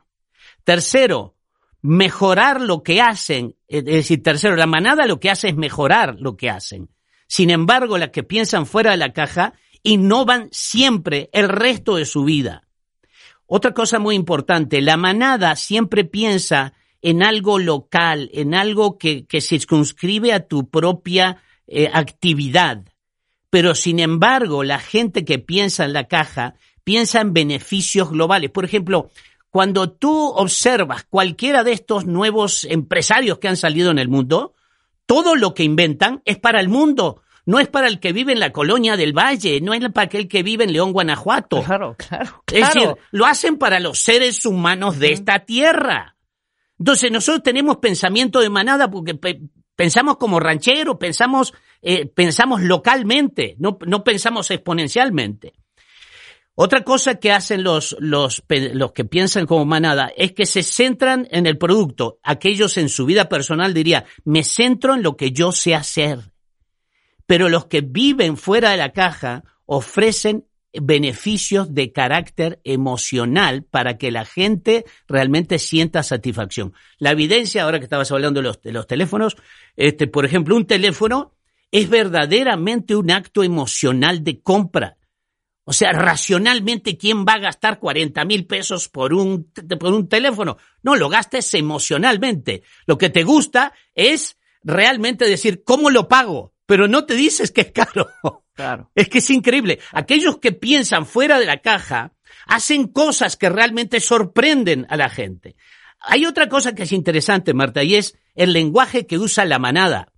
Tercero, 0.64 1.36
mejorar 1.82 2.62
lo 2.62 2.84
que 2.84 3.02
hacen. 3.02 3.56
Es 3.68 3.84
decir, 3.84 4.22
tercero, 4.22 4.56
la 4.56 4.68
manada 4.68 5.08
lo 5.08 5.20
que 5.20 5.32
hace 5.32 5.50
es 5.50 5.56
mejorar 5.56 6.18
lo 6.20 6.38
que 6.38 6.52
hacen. 6.52 6.92
Sin 7.28 7.50
embargo, 7.50 7.98
las 7.98 8.10
que 8.10 8.22
piensan 8.22 8.68
fuera 8.68 8.92
de 8.92 8.98
la 8.98 9.12
caja 9.12 9.54
innovan 9.82 10.50
siempre 10.52 11.32
el 11.34 11.50
resto 11.50 11.96
de 11.96 12.06
su 12.06 12.26
vida. 12.26 12.68
Otra 13.48 13.74
cosa 13.74 13.98
muy 13.98 14.14
importante, 14.14 14.82
la 14.82 14.98
manada 14.98 15.56
siempre 15.56 16.04
piensa 16.04 16.74
en 17.02 17.24
algo 17.24 17.58
local, 17.58 18.30
en 18.34 18.54
algo 18.54 19.00
que, 19.00 19.26
que 19.26 19.42
circunscribe 19.42 20.32
a 20.32 20.48
tu 20.48 20.70
propia 20.70 21.42
eh, 21.72 21.90
actividad. 21.94 22.84
Pero 23.50 23.76
sin 23.76 24.00
embargo, 24.00 24.64
la 24.64 24.80
gente 24.80 25.26
que 25.26 25.40
piensa 25.40 25.86
en 25.86 25.94
la 25.94 26.08
caja 26.08 26.56
piensa 26.84 27.22
en 27.22 27.34
beneficios 27.34 28.10
globales. 28.10 28.52
Por 28.52 28.66
ejemplo, 28.66 29.10
cuando 29.50 29.92
tú 29.92 30.30
observas 30.30 31.04
cualquiera 31.04 31.64
de 31.64 31.74
estos 31.74 32.06
nuevos 32.06 32.66
empresarios 32.66 33.40
que 33.40 33.48
han 33.48 33.58
salido 33.58 33.92
en 33.92 34.00
el 34.00 34.08
mundo, 34.08 34.54
todo 35.06 35.36
lo 35.36 35.54
que 35.54 35.64
inventan 35.64 36.22
es 36.26 36.38
para 36.38 36.60
el 36.60 36.70
mundo. 36.70 37.22
No 37.46 37.60
es 37.60 37.68
para 37.68 37.88
el 37.88 38.00
que 38.00 38.14
vive 38.14 38.32
en 38.32 38.40
la 38.40 38.52
colonia 38.52 38.96
del 38.96 39.18
Valle, 39.18 39.60
no 39.60 39.74
es 39.74 39.82
para 39.92 40.06
aquel 40.06 40.28
que 40.28 40.44
vive 40.44 40.66
en 40.66 40.74
León, 40.74 40.94
Guanajuato. 40.94 41.64
Claro, 41.64 41.96
claro, 41.98 42.44
Es 42.46 42.60
claro. 42.60 42.74
decir, 42.74 43.04
lo 43.10 43.26
hacen 43.26 43.58
para 43.58 43.80
los 43.80 43.98
seres 43.98 44.46
humanos 44.46 45.00
de 45.00 45.14
esta 45.14 45.40
tierra. 45.40 46.16
Entonces 46.78 47.12
nosotros 47.12 47.42
tenemos 47.42 47.78
pensamiento 47.78 48.40
de 48.40 48.50
manada 48.50 48.90
porque 48.92 49.20
pensamos 49.80 50.18
como 50.18 50.42
rancheros, 50.42 50.98
pensamos, 50.98 51.54
eh, 51.82 52.06
pensamos 52.06 52.62
localmente, 52.62 53.56
no, 53.60 53.80
no 53.88 54.04
pensamos 54.04 54.52
exponencialmente. 54.52 55.54
Otra 56.54 56.84
cosa 56.84 57.16
que 57.16 57.32
hacen 57.32 57.64
los, 57.64 57.96
los, 58.02 58.44
los 58.50 58.92
que 58.92 59.06
piensan 59.06 59.46
como 59.46 59.64
manada 59.64 60.12
es 60.18 60.34
que 60.34 60.46
se 60.46 60.64
centran 60.64 61.30
en 61.32 61.46
el 61.46 61.58
producto. 61.58 62.20
Aquellos 62.24 62.76
en 62.76 62.90
su 62.90 63.06
vida 63.06 63.30
personal 63.30 63.74
diría, 63.74 64.04
me 64.26 64.44
centro 64.44 64.96
en 64.96 65.02
lo 65.02 65.16
que 65.16 65.32
yo 65.32 65.54
sé 65.54 65.76
hacer. 65.76 66.34
Pero 67.26 67.48
los 67.48 67.68
que 67.68 67.80
viven 67.80 68.36
fuera 68.36 68.72
de 68.72 68.78
la 68.78 68.92
caja 68.92 69.46
ofrecen 69.66 70.46
beneficios 70.74 71.74
de 71.74 71.92
carácter 71.92 72.60
emocional 72.64 73.64
para 73.64 73.98
que 73.98 74.12
la 74.12 74.26
gente 74.26 74.86
realmente 75.08 75.60
sienta 75.60 76.04
satisfacción. 76.04 76.74
La 76.98 77.12
evidencia, 77.12 77.64
ahora 77.64 77.80
que 77.80 77.86
estabas 77.86 78.12
hablando 78.12 78.42
de 78.42 78.48
los, 78.48 78.62
de 78.62 78.72
los 78.72 78.88
teléfonos, 78.88 79.38
este, 79.76 80.08
por 80.08 80.26
ejemplo, 80.26 80.56
un 80.56 80.66
teléfono 80.66 81.36
es 81.72 81.90
verdaderamente 81.90 82.96
un 82.96 83.12
acto 83.12 83.44
emocional 83.44 84.24
de 84.24 84.42
compra. 84.42 84.98
O 85.64 85.74
sea, 85.74 85.92
racionalmente, 85.92 86.98
¿quién 86.98 87.26
va 87.26 87.34
a 87.34 87.40
gastar 87.40 87.80
40 87.80 88.26
mil 88.26 88.48
pesos 88.48 88.90
por 88.90 89.14
un, 89.14 89.52
por 89.80 89.94
un 89.94 90.10
teléfono? 90.10 90.58
No, 90.82 90.96
lo 90.96 91.10
gastas 91.10 91.54
emocionalmente. 91.54 92.64
Lo 92.88 92.98
que 92.98 93.10
te 93.10 93.24
gusta 93.24 93.74
es 93.94 94.40
realmente 94.64 95.26
decir, 95.26 95.64
¿cómo 95.64 95.92
lo 95.92 96.08
pago? 96.08 96.56
Pero 96.66 96.88
no 96.88 97.06
te 97.06 97.14
dices 97.14 97.52
que 97.52 97.62
es 97.62 97.72
caro. 97.72 98.10
Es 98.96 99.10
que 99.10 99.20
es 99.20 99.30
increíble. 99.30 99.80
Aquellos 99.92 100.38
que 100.39 100.51
piensan 100.51 101.06
fuera 101.06 101.39
de 101.39 101.46
la 101.46 101.58
caja 101.58 102.13
hacen 102.46 102.88
cosas 102.88 103.36
que 103.36 103.50
realmente 103.50 104.00
sorprenden 104.00 104.86
a 104.89 104.98
la 104.98 105.10
gente. 105.10 105.56
Hay 106.00 106.25
otra 106.25 106.48
cosa 106.50 106.74
que 106.74 106.84
es 106.84 106.92
interesante, 106.92 107.54
Marta, 107.54 107.84
y 107.84 107.96
es 107.96 108.18
el 108.36 108.54
lenguaje 108.54 109.06
que 109.06 109.18
usa 109.18 109.46
la 109.46 109.60
manada. 109.60 110.12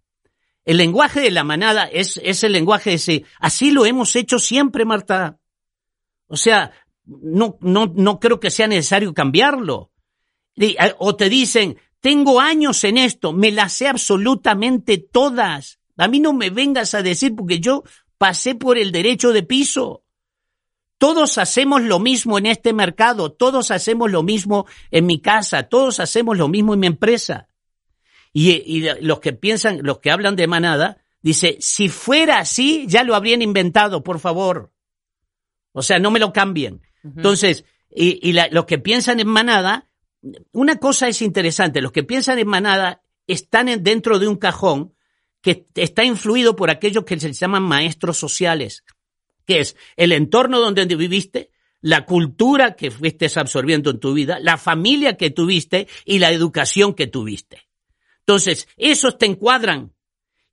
El 0.64 0.78
lenguaje 0.78 1.22
de 1.22 1.32
la 1.32 1.44
manada 1.44 1.86
es, 1.86 2.20
es 2.24 2.44
el 2.44 2.52
lenguaje 2.54 2.94
ese. 2.94 3.26
Así 3.40 3.72
lo 3.72 3.86
hemos 3.86 4.16
hecho 4.16 4.38
siempre, 4.38 4.86
Marta. 4.86 5.40
O 6.28 6.38
sea, 6.38 6.72
no, 7.06 7.58
no, 7.62 7.92
no 7.96 8.20
creo 8.20 8.40
que 8.40 8.52
sea 8.52 8.68
necesario 8.68 9.14
cambiarlo. 9.14 9.92
Eh, 10.56 10.76
O 11.00 11.16
te 11.16 11.30
dicen, 11.30 11.78
tengo 12.00 12.40
años 12.40 12.84
en 12.84 12.98
esto, 12.98 13.34
me 13.34 13.52
las 13.52 13.74
sé 13.74 13.88
absolutamente 13.88 14.98
todas. 14.98 15.80
A 15.98 16.08
mí 16.08 16.20
no 16.20 16.34
me 16.34 16.50
vengas 16.50 16.94
a 16.94 17.04
decir 17.04 17.36
porque 17.36 17.60
yo 17.60 17.84
pasé 18.22 18.54
por 18.54 18.78
el 18.78 18.92
derecho 18.92 19.32
de 19.34 19.42
piso. 19.42 20.04
Todos 21.00 21.40
hacemos 21.40 21.82
lo 21.82 21.98
mismo 21.98 22.38
en 22.38 22.46
este 22.46 22.72
mercado, 22.72 23.32
todos 23.32 23.72
hacemos 23.72 24.12
lo 24.12 24.22
mismo 24.22 24.68
en 24.92 25.08
mi 25.08 25.20
casa, 25.20 25.64
todos 25.64 26.00
hacemos 26.00 26.38
lo 26.38 26.48
mismo 26.48 26.76
en 26.76 26.82
mi 26.82 26.86
empresa. 26.86 27.48
Y, 28.32 28.52
y 28.52 28.88
los 29.02 29.20
que 29.22 29.34
piensan, 29.34 29.80
los 29.82 29.98
que 29.98 30.12
hablan 30.12 30.36
de 30.36 30.46
manada, 30.46 31.04
dice, 31.24 31.58
si 31.62 31.90
fuera 31.90 32.38
así, 32.38 32.86
ya 32.88 33.04
lo 33.04 33.16
habrían 33.16 33.42
inventado, 33.42 34.04
por 34.04 34.20
favor. 34.20 34.72
O 35.72 35.82
sea, 35.82 35.98
no 35.98 36.12
me 36.12 36.20
lo 36.20 36.32
cambien. 36.32 36.84
Entonces, 37.04 37.66
y, 37.90 38.20
y 38.30 38.34
la- 38.34 38.50
los 38.52 38.66
que 38.66 38.78
piensan 38.78 39.20
en 39.20 39.30
manada, 39.30 39.90
una 40.52 40.76
cosa 40.76 41.08
es 41.08 41.24
interesante, 41.24 41.82
los 41.82 41.92
que 41.92 42.04
piensan 42.04 42.38
en 42.38 42.48
manada 42.48 43.02
están 43.26 43.68
en- 43.68 43.82
dentro 43.84 44.20
de 44.20 44.28
un 44.28 44.36
cajón 44.36 44.94
que 45.42 45.68
está 45.76 46.04
influido 46.04 46.56
por 46.56 46.70
aquellos 46.70 47.04
que 47.04 47.20
se 47.20 47.34
llaman 47.34 47.64
maestros 47.64 48.18
sociales, 48.18 48.84
que 49.46 49.60
es 49.60 49.76
el 49.96 50.12
entorno 50.12 50.60
donde 50.60 50.86
viviste, 50.86 51.52
la 51.82 52.06
cultura 52.06 52.76
que 52.76 52.92
fuiste 52.92 53.28
absorbiendo 53.36 53.90
en 53.90 54.00
tu 54.00 54.14
vida, 54.14 54.40
la 54.40 54.58
familia 54.58 55.18
que 55.18 55.32
tuviste 55.32 55.88
y 56.06 56.20
la 56.20 56.32
educación 56.32 56.94
que 56.94 57.08
tuviste. 57.08 57.68
Entonces, 58.20 58.68
esos 58.78 59.18
te 59.18 59.26
encuadran. 59.26 59.94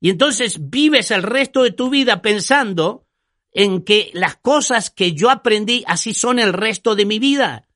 Y 0.00 0.10
entonces 0.10 0.70
vives 0.70 1.10
el 1.10 1.22
resto 1.22 1.62
de 1.62 1.72
tu 1.72 1.90
vida 1.90 2.22
pensando 2.22 3.06
en 3.52 3.82
que 3.82 4.10
las 4.14 4.36
cosas 4.36 4.90
que 4.90 5.12
yo 5.12 5.30
aprendí 5.30 5.84
así 5.86 6.14
son 6.14 6.38
el 6.38 6.52
resto 6.52 6.94
de 6.94 7.04
mi 7.04 7.18
vida. 7.18 7.68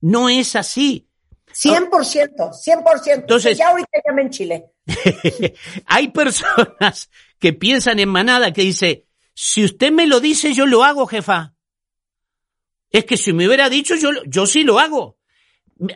No 0.00 0.28
es 0.28 0.54
así. 0.54 1.09
100%, 1.54 2.52
100%. 2.52 3.14
Entonces- 3.14 3.58
ya 3.58 3.68
ahorita 3.70 3.90
ya 4.06 4.12
me 4.12 4.22
enchilé. 4.22 4.64
Hay 5.86 6.08
personas 6.08 7.10
que 7.38 7.52
piensan 7.52 7.98
en 7.98 8.08
manada 8.08 8.52
que 8.52 8.62
dice, 8.62 9.06
si 9.34 9.64
usted 9.64 9.92
me 9.92 10.06
lo 10.06 10.20
dice, 10.20 10.52
yo 10.54 10.66
lo 10.66 10.84
hago, 10.84 11.06
jefa. 11.06 11.54
Es 12.90 13.04
que 13.04 13.16
si 13.16 13.32
me 13.32 13.46
hubiera 13.46 13.68
dicho, 13.70 13.94
yo, 13.94 14.12
lo- 14.12 14.24
yo 14.24 14.46
sí 14.46 14.64
lo 14.64 14.78
hago. 14.78 15.18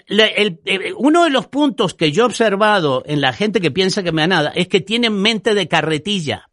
La- 0.07 0.27
el- 0.27 0.61
el- 0.65 0.95
uno 0.97 1.25
de 1.25 1.31
los 1.31 1.47
puntos 1.49 1.95
que 1.95 2.11
yo 2.13 2.23
he 2.23 2.27
observado 2.27 3.03
en 3.07 3.21
la 3.21 3.33
gente 3.33 3.61
que 3.61 3.71
piensa 3.71 4.03
que 4.03 4.13
manada 4.13 4.51
es 4.55 4.69
que 4.69 4.81
tienen 4.81 5.13
mente 5.15 5.55
de 5.55 5.69
carretilla. 5.69 6.49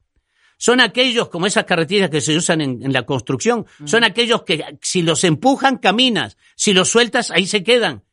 Son 0.58 0.80
aquellos, 0.80 1.30
como 1.30 1.48
esas 1.48 1.64
carretillas 1.66 2.10
que 2.10 2.22
se 2.22 2.36
usan 2.36 2.62
en, 2.62 2.84
en 2.84 2.94
la 2.94 3.04
construcción, 3.06 3.66
son 3.86 4.04
aquellos 4.04 4.44
que 4.44 4.78
si 4.82 5.02
los 5.02 5.24
empujan, 5.24 5.78
caminas. 5.78 6.38
Si 6.56 6.74
los 6.74 6.90
sueltas, 6.90 7.32
ahí 7.32 7.48
se 7.48 7.64
quedan. 7.64 8.04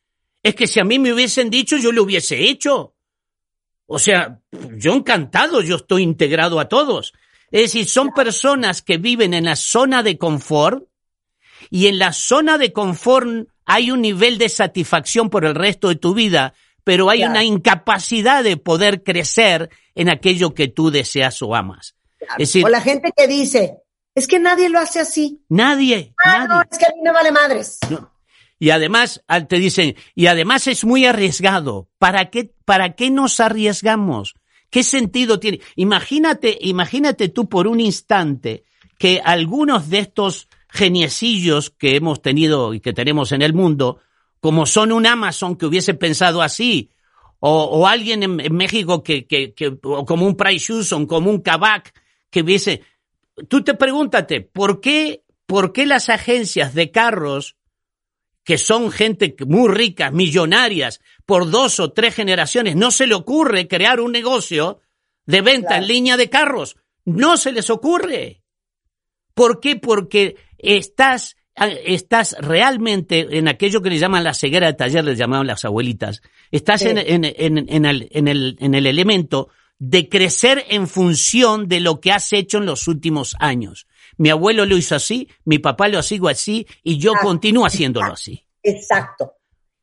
Es 0.49 0.55
que 0.55 0.67
si 0.67 0.81
a 0.81 0.85
mí 0.85 0.99
me 0.99 1.13
hubiesen 1.13 1.51
dicho, 1.51 1.77
yo 1.77 1.93
lo 1.93 2.03
hubiese 2.03 2.49
hecho. 2.49 2.95
O 3.87 3.99
sea, 3.99 4.41
yo 4.77 4.95
encantado, 4.95 5.61
yo 5.63 5.77
estoy 5.77 6.03
integrado 6.03 6.61
a 6.61 6.69
todos. 6.69 7.13
Es 7.51 7.63
decir, 7.63 7.87
son 7.87 8.13
personas 8.13 8.83
que 8.83 8.99
viven 8.99 9.33
en 9.35 9.45
la 9.47 9.57
zona 9.57 10.03
de 10.03 10.19
confort 10.19 10.85
y 11.71 11.87
en 11.87 11.99
la 11.99 12.13
zona 12.13 12.59
de 12.59 12.73
confort 12.73 13.49
hay 13.65 13.91
un 13.91 14.03
nivel 14.03 14.39
de 14.39 14.49
satisfacción 14.49 15.31
por 15.31 15.45
el 15.45 15.55
resto 15.55 15.89
de 15.89 15.97
tu 15.97 16.15
vida, 16.15 16.55
pero 16.85 17.09
hay 17.11 17.19
Claro. 17.19 17.33
una 17.33 17.45
incapacidad 17.45 18.45
de 18.45 18.57
poder 18.57 19.03
crecer 19.03 19.71
en 19.95 20.09
aquello 20.11 20.55
que 20.55 20.69
tú 20.69 20.91
deseas 20.91 21.41
o 21.43 21.55
amas. 21.55 21.95
Es 22.33 22.39
decir, 22.39 22.65
O 22.65 22.69
la 22.69 22.81
gente 22.81 23.13
que 23.17 23.27
dice, 23.27 23.77
es 24.15 24.27
que 24.27 24.39
nadie 24.39 24.69
lo 24.69 24.79
hace 24.79 25.01
así. 25.01 25.43
nadie, 25.49 26.15
Ah, 26.25 26.47
no, 26.47 26.55
nadie. 26.57 26.69
es 26.73 26.79
que 26.79 26.85
a 26.87 26.93
mí 26.95 27.01
me 27.03 27.13
vale 27.13 27.33
madres. 27.33 27.79
No. 27.91 28.11
Y 28.59 28.71
además, 28.71 29.23
ah, 29.29 29.47
te 29.47 29.59
dicen, 29.59 29.95
y 30.15 30.27
además 30.27 30.67
es 30.67 30.85
muy 30.85 31.07
arriesgado. 31.07 31.89
¿Para 31.99 32.31
qué, 32.31 32.53
para 32.65 32.95
qué 32.95 33.11
nos 33.11 33.41
arriesgamos? 33.41 34.35
¿Qué 34.71 34.83
sentido 34.83 35.39
tiene? 35.39 35.61
Imagínate, 35.77 36.59
imagínate 36.61 37.29
tú 37.29 37.49
por 37.49 37.67
un 37.67 37.81
instante 37.81 38.65
que 38.99 39.21
algunos 39.25 39.89
de 39.91 40.01
estos 40.01 40.49
geniecillos 40.69 41.71
que 41.71 41.97
hemos 41.97 42.21
tenido 42.21 42.75
y 42.75 42.81
que 42.81 42.93
tenemos 42.93 43.33
en 43.33 43.43
el 43.43 43.55
mundo, 43.55 44.01
como 44.41 44.67
son 44.67 44.93
un 44.93 45.07
Amazon 45.07 45.57
que 45.57 45.67
hubiese 45.67 45.95
pensado 45.95 46.43
así, 46.43 46.91
o, 47.41 47.87
alguien 47.87 48.25
en, 48.25 48.55
México 48.57 49.05
que, 49.05 49.29
que, 49.29 49.55
que, 49.55 49.79
o 49.85 50.05
como 50.05 50.27
un 50.27 50.37
Price 50.37 50.73
o 50.73 51.07
como 51.07 51.31
un 51.31 51.41
Kavak, 51.41 51.95
que 52.29 52.43
hubiese, 52.43 52.83
tú 53.47 53.63
te 53.63 53.75
pregúntate, 53.75 54.41
¿por 54.41 54.81
qué 54.81 55.23
¿por 55.49 55.73
qué 55.73 55.87
las 55.87 56.11
agencias 56.11 56.75
de 56.75 56.91
carros, 56.91 57.57
que 58.49 58.57
son 58.57 58.91
gente 58.91 59.37
muy 59.47 59.69
rica, 59.69 60.11
millonarias, 60.11 61.03
por 61.27 61.51
dos 61.51 61.81
o 61.81 61.93
tres 61.93 62.15
generaciones, 62.15 62.77
no 62.77 62.91
se 62.91 63.07
le 63.07 63.15
ocurre 63.15 63.69
crear 63.69 64.01
un 64.01 64.11
negocio 64.11 64.81
de 65.27 65.43
venta 65.43 65.77
en 65.77 65.87
línea 65.87 66.17
de 66.17 66.31
carros? 66.31 66.79
No 67.05 67.37
se 67.37 67.53
les 67.53 67.69
ocurre. 67.69 68.43
¿Por 69.35 69.61
qué? 69.61 69.77
Porque 69.77 70.37
estás, 70.57 71.37
estás 71.85 72.37
realmente 72.41 73.37
en 73.37 73.49
aquello 73.49 73.83
que 73.83 73.91
le 73.91 73.99
llaman 73.99 74.25
la 74.25 74.33
ceguera 74.33 74.69
de 74.69 74.73
taller, 74.73 75.05
le 75.05 75.15
llamaban 75.15 75.47
las 75.47 75.67
abuelitas. 75.67 76.23
Estás 76.51 76.81
en, 76.87 76.97
en, 76.97 77.27
en, 77.27 77.69
en, 77.69 77.85
el, 77.85 78.09
en, 78.13 78.29
el, 78.29 78.57
en 78.61 78.75
el 78.75 78.87
elemento 78.87 79.51
de 79.79 80.09
crecer 80.09 80.65
en 80.71 80.89
función 80.89 81.69
de 81.69 81.81
lo 81.81 82.01
que 82.01 82.13
has 82.13 82.33
hecho 82.33 82.57
en 82.57 82.65
los 82.65 82.89
últimos 82.89 83.37
años. 83.41 83.87
Mi 84.19 84.31
abuelo 84.31 84.67
lo 84.67 84.77
hizo 84.77 84.95
así, 84.95 85.29
mi 85.45 85.59
papá 85.59 85.89
lo 85.89 86.03
sigo 86.03 86.29
así 86.29 86.67
y 86.83 86.99
yo 86.99 87.13
continúo 87.23 87.65
haciéndolo 87.65 88.13
así. 88.13 88.45
Exacto. 88.63 89.35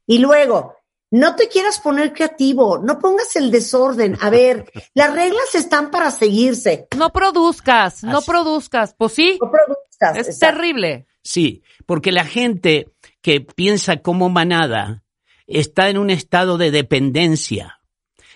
Y 0.06 0.20
luego, 0.20 0.76
no 1.12 1.36
te 1.36 1.48
quieras 1.48 1.80
poner 1.80 2.14
creativo, 2.14 2.78
no 2.78 3.00
pongas 3.00 3.36
el 3.36 3.50
desorden. 3.50 4.18
A 4.22 4.30
ver, 4.30 4.72
las 4.94 5.14
reglas 5.14 5.56
están 5.56 5.92
para 5.92 6.12
seguirse. 6.12 6.88
No 6.98 7.12
produzcas, 7.12 8.04
no 8.04 8.22
produzcas. 8.22 8.96
Pues 8.98 9.14
sí, 9.14 9.40
No 9.42 9.50
produzcas. 9.50 10.18
es 10.18 10.28
exacto. 10.36 10.58
terrible. 10.58 11.08
Sí, 11.24 11.64
porque 11.86 12.12
la 12.12 12.26
gente 12.26 12.88
que 13.22 13.42
piensa 13.42 13.98
como 13.98 14.30
manada 14.30 15.04
está 15.48 15.90
en 15.90 15.98
un 15.98 16.10
estado 16.10 16.58
de 16.58 16.72
dependencia. 16.72 17.80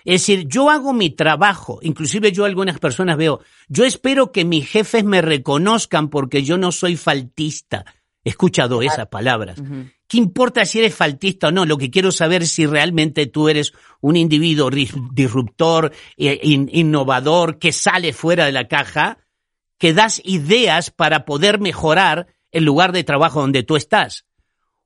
Es 0.04 0.22
decir, 0.22 0.46
yo 0.48 0.70
hago 0.70 0.92
mi 0.92 1.10
trabajo, 1.10 1.78
inclusive 1.82 2.32
yo 2.32 2.44
algunas 2.44 2.78
personas 2.78 3.16
veo, 3.16 3.40
yo 3.68 3.84
espero 3.84 4.32
que 4.32 4.44
mis 4.44 4.68
jefes 4.68 5.04
me 5.04 5.20
reconozcan 5.22 6.08
porque 6.08 6.42
yo 6.42 6.56
no 6.58 6.72
soy 6.72 6.96
faltista. 6.96 7.84
He 8.24 8.30
escuchado 8.30 8.82
esas 8.82 9.06
palabras. 9.08 9.60
¿Qué 10.06 10.18
importa 10.18 10.64
si 10.64 10.80
eres 10.80 10.94
faltista 10.94 11.48
o 11.48 11.52
no? 11.52 11.64
Lo 11.64 11.78
que 11.78 11.90
quiero 11.90 12.10
saber 12.12 12.42
es 12.42 12.50
si 12.50 12.66
realmente 12.66 13.26
tú 13.26 13.48
eres 13.48 13.72
un 14.00 14.16
individuo 14.16 14.68
disruptor, 15.12 15.92
in- 16.16 16.68
innovador, 16.72 17.58
que 17.58 17.72
sale 17.72 18.12
fuera 18.12 18.44
de 18.46 18.52
la 18.52 18.68
caja, 18.68 19.18
que 19.78 19.94
das 19.94 20.20
ideas 20.24 20.90
para 20.90 21.24
poder 21.24 21.60
mejorar 21.60 22.26
el 22.52 22.64
lugar 22.64 22.92
de 22.92 23.04
trabajo 23.04 23.40
donde 23.40 23.62
tú 23.62 23.76
estás. 23.76 24.26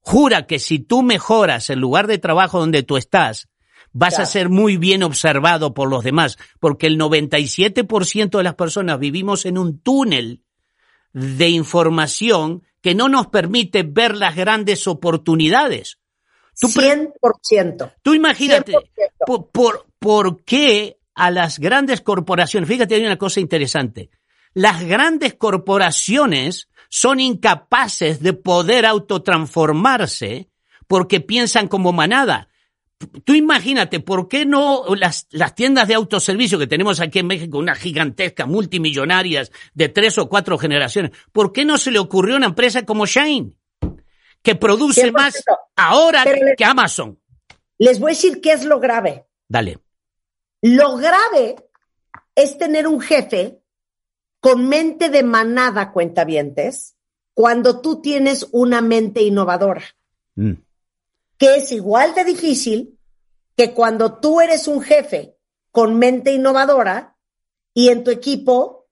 Jura 0.01 0.47
que 0.47 0.59
si 0.59 0.79
tú 0.79 1.03
mejoras 1.03 1.71
el 1.71 1.81
lugar 1.81 2.07
de 2.07 2.19
trabajo 2.19 2.61
donde 2.61 2.83
tú 2.83 2.97
estás, 2.97 3.49
vas 3.95 4.19
a 4.19 4.27
ser 4.27 4.51
muy 4.51 4.77
bien 4.77 5.03
observado 5.03 5.73
por 5.73 5.89
los 5.89 6.05
demás, 6.05 6.37
porque 6.61 6.87
el 6.89 6.99
97% 6.99 8.37
de 8.37 8.43
las 8.45 8.55
personas 8.57 8.99
vivimos 8.99 9.47
en 9.47 9.57
un 9.57 9.79
túnel 9.79 10.43
de 11.13 11.49
información 11.49 12.65
que 12.83 12.95
no 12.95 13.09
nos 13.09 13.29
permite 13.29 13.85
ver 13.85 14.17
las 14.17 14.37
grandes 14.37 14.87
oportunidades. 14.87 15.99
Tú 16.61 16.69
pre- 16.75 17.13
100%. 17.51 17.95
Tú 18.03 18.15
imagínate, 18.15 18.73
100%. 18.73 18.83
por, 19.27 19.51
por, 19.51 19.87
por 19.99 20.45
qué 20.45 20.99
a 21.15 21.31
las 21.31 21.59
grandes 21.61 22.01
corporaciones, 22.01 22.69
fíjate, 22.69 22.97
hay 22.97 23.07
una 23.07 23.17
cosa 23.17 23.41
interesante, 23.41 24.11
las 24.55 24.85
grandes 24.85 25.35
corporaciones 25.35 26.69
son 26.89 27.21
incapaces 27.21 28.21
de 28.21 28.33
poder 28.33 28.87
autotransformarse 28.87 30.49
porque 30.87 31.21
piensan 31.21 31.69
como 31.69 31.93
manada. 31.93 32.49
Tú 33.25 33.35
imagínate, 33.35 34.01
¿por 34.01 34.29
qué 34.29 34.45
no 34.47 34.85
las, 34.95 35.27
las 35.31 35.55
tiendas 35.55 35.89
de 35.89 35.95
autoservicio 35.95 36.59
que 36.59 36.67
tenemos 36.67 37.01
aquí 37.01 37.19
en 37.19 37.27
México, 37.27 37.59
unas 37.59 37.79
gigantescas, 37.79 38.47
multimillonarias, 38.47 39.51
de 39.75 39.89
tres 39.89 40.19
o 40.19 40.29
cuatro 40.29 40.59
generaciones, 40.59 41.13
¿por 41.33 41.53
qué 41.53 41.65
no 41.65 41.79
se 41.79 41.91
le 41.91 41.99
ocurrió 41.99 42.35
a 42.35 42.39
una 42.39 42.47
empresa 42.47 42.85
como 42.85 43.07
Shane? 43.07 43.53
Que 44.43 44.55
produce 44.55 45.11
100%. 45.11 45.13
más 45.13 45.43
ahora 45.77 46.25
que 46.57 46.65
Amazon. 46.65 47.19
Les 47.79 47.99
voy 47.99 48.11
a 48.11 48.15
decir 48.15 48.41
qué 48.41 48.53
es 48.53 48.65
lo 48.65 48.79
grave. 48.81 49.27
Dale. 49.49 49.79
Lo 50.63 50.97
grave 50.97 51.57
es 52.35 52.59
tener 52.59 52.87
un 52.87 53.01
jefe 53.01 53.61
con 54.41 54.69
mente 54.69 55.09
de 55.09 55.23
manada, 55.23 55.93
cuentavientes, 55.93 56.97
cuando 57.33 57.81
tú 57.81 58.01
tienes 58.01 58.47
una 58.53 58.81
mente 58.81 59.23
innovadora, 59.23 59.83
Mm. 60.37 60.53
que 61.39 61.57
es 61.57 61.73
igual 61.73 62.15
de 62.15 62.25
difícil 62.25 62.94
que 63.57 63.73
cuando 63.73 64.19
tú 64.19 64.41
eres 64.41 64.69
un 64.69 64.83
jefe 64.83 65.37
con 65.71 65.99
mente 65.99 66.33
innovadora 66.33 67.17
y 67.73 67.89
en 67.89 68.05
tu 68.05 68.11
equipo 68.11 68.89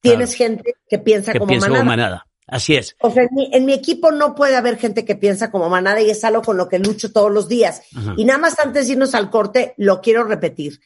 tienes 0.00 0.34
gente 0.34 0.74
que 0.88 0.98
piensa 0.98 1.32
que 1.32 1.38
como 1.38 1.52
manada. 1.52 1.68
como 1.68 1.84
manada. 1.84 2.26
Así 2.46 2.74
es. 2.74 2.96
O 3.00 3.10
sea, 3.10 3.22
en 3.22 3.28
mi, 3.32 3.48
en 3.52 3.64
mi 3.64 3.72
equipo 3.72 4.10
no 4.10 4.34
puede 4.34 4.56
haber 4.56 4.76
gente 4.76 5.04
que 5.04 5.14
piensa 5.14 5.52
como 5.52 5.68
manada 5.68 6.02
y 6.02 6.10
es 6.10 6.24
algo 6.24 6.42
con 6.42 6.56
lo 6.56 6.68
que 6.68 6.80
lucho 6.80 7.12
todos 7.12 7.30
los 7.30 7.48
días. 7.48 7.82
Ajá. 7.94 8.14
Y 8.16 8.24
nada 8.24 8.40
más 8.40 8.58
antes 8.58 8.86
de 8.86 8.94
irnos 8.94 9.14
al 9.14 9.30
corte, 9.30 9.74
lo 9.76 10.00
quiero 10.00 10.24
repetir. 10.24 10.80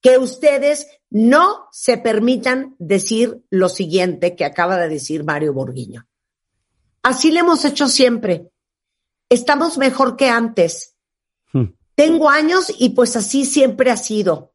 Que 0.00 0.16
ustedes 0.16 0.86
no 1.10 1.68
se 1.72 1.98
permitan 1.98 2.74
decir 2.78 3.44
lo 3.50 3.68
siguiente 3.68 4.34
que 4.34 4.46
acaba 4.46 4.78
de 4.78 4.88
decir 4.88 5.24
Mario 5.24 5.52
Borguiño. 5.52 6.06
Así 7.02 7.30
le 7.30 7.40
hemos 7.40 7.64
hecho 7.66 7.88
siempre. 7.88 8.50
Estamos 9.28 9.76
mejor 9.76 10.16
que 10.16 10.28
antes. 10.28 10.96
Hmm. 11.52 11.74
Tengo 12.00 12.30
años 12.30 12.72
y 12.78 12.88
pues 12.88 13.14
así 13.14 13.44
siempre 13.44 13.90
ha 13.90 13.96
sido. 13.98 14.54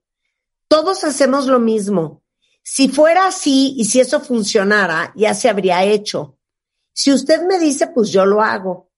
Todos 0.68 1.04
hacemos 1.04 1.46
lo 1.46 1.60
mismo. 1.60 2.24
Si 2.64 2.88
fuera 2.90 3.28
así 3.28 3.76
y 3.78 3.86
si 3.86 4.00
eso 4.00 4.20
funcionara, 4.20 5.14
ya 5.16 5.36
se 5.36 5.48
habría 5.48 5.84
hecho. 5.84 6.40
Si 6.92 7.14
usted 7.14 7.44
me 7.44 7.60
dice, 7.60 7.86
pues 7.86 8.12
yo 8.12 8.26
lo 8.26 8.42
hago. 8.42 8.90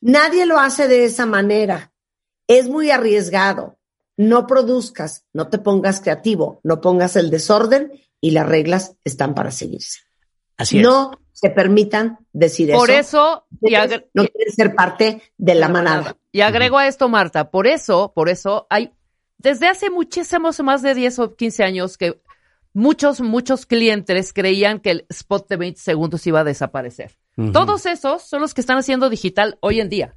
Nadie 0.00 0.46
lo 0.46 0.58
hace 0.58 0.88
de 0.88 1.04
esa 1.04 1.26
manera. 1.26 1.92
Es 2.46 2.66
muy 2.66 2.90
arriesgado. 2.90 3.78
No 4.16 4.46
produzcas, 4.46 5.26
no 5.34 5.48
te 5.48 5.58
pongas 5.58 6.00
creativo, 6.00 6.60
no 6.62 6.80
pongas 6.80 7.14
el 7.16 7.28
desorden 7.28 7.92
y 8.22 8.30
las 8.30 8.48
reglas 8.48 8.96
están 9.04 9.34
para 9.34 9.50
seguirse. 9.50 9.98
Así 10.60 10.78
es. 10.78 10.82
No 10.84 11.12
se 11.32 11.50
permitan 11.50 12.18
decir 12.32 12.70
Por 12.72 12.90
eso. 12.90 12.98
eso, 12.98 13.46
y, 13.62 13.74
Ustedes 13.74 13.90
agre- 14.02 14.06
no 14.14 14.26
quieren 14.26 14.52
ser 14.54 14.74
parte 14.74 15.22
de 15.38 15.54
la 15.54 15.68
manada. 15.68 16.16
y 16.32 16.42
agrego 16.42 16.76
a 16.78 16.86
esto, 16.86 17.08
Marta, 17.08 17.50
por 17.50 17.66
eso, 17.66 18.12
por 18.14 18.28
eso 18.28 18.66
hay, 18.68 18.92
desde 19.38 19.66
hace 19.68 19.88
muchísimos, 19.90 20.60
más 20.60 20.82
de 20.82 20.94
10 20.94 21.18
o 21.18 21.34
15 21.34 21.64
años 21.64 21.96
que 21.96 22.20
muchos, 22.74 23.20
muchos 23.22 23.64
clientes 23.64 24.32
creían 24.34 24.80
que 24.80 24.90
el 24.90 25.06
spot 25.08 25.48
de 25.48 25.56
20 25.56 25.80
segundos 25.80 26.26
iba 26.26 26.40
a 26.40 26.44
desaparecer. 26.44 27.16
Todos 27.54 27.86
esos 27.86 28.22
son 28.22 28.42
los 28.42 28.52
que 28.52 28.60
están 28.60 28.76
haciendo 28.76 29.08
digital 29.08 29.56
hoy 29.60 29.80
en 29.80 29.88
día. 29.88 30.14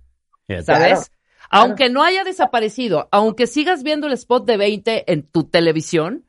¿sabes? 0.66 0.66
Claro. 0.66 1.02
Aunque 1.50 1.90
no 1.90 2.04
haya 2.04 2.26
desaparecido, 2.26 3.08
aunque 3.12 3.48
sigas 3.48 3.82
viendo 3.84 4.08
el 4.08 4.14
spot 4.14 4.46
de 4.46 4.58
20 4.58 5.10
en 5.12 5.24
tu 5.24 5.46
televisión, 5.46 6.26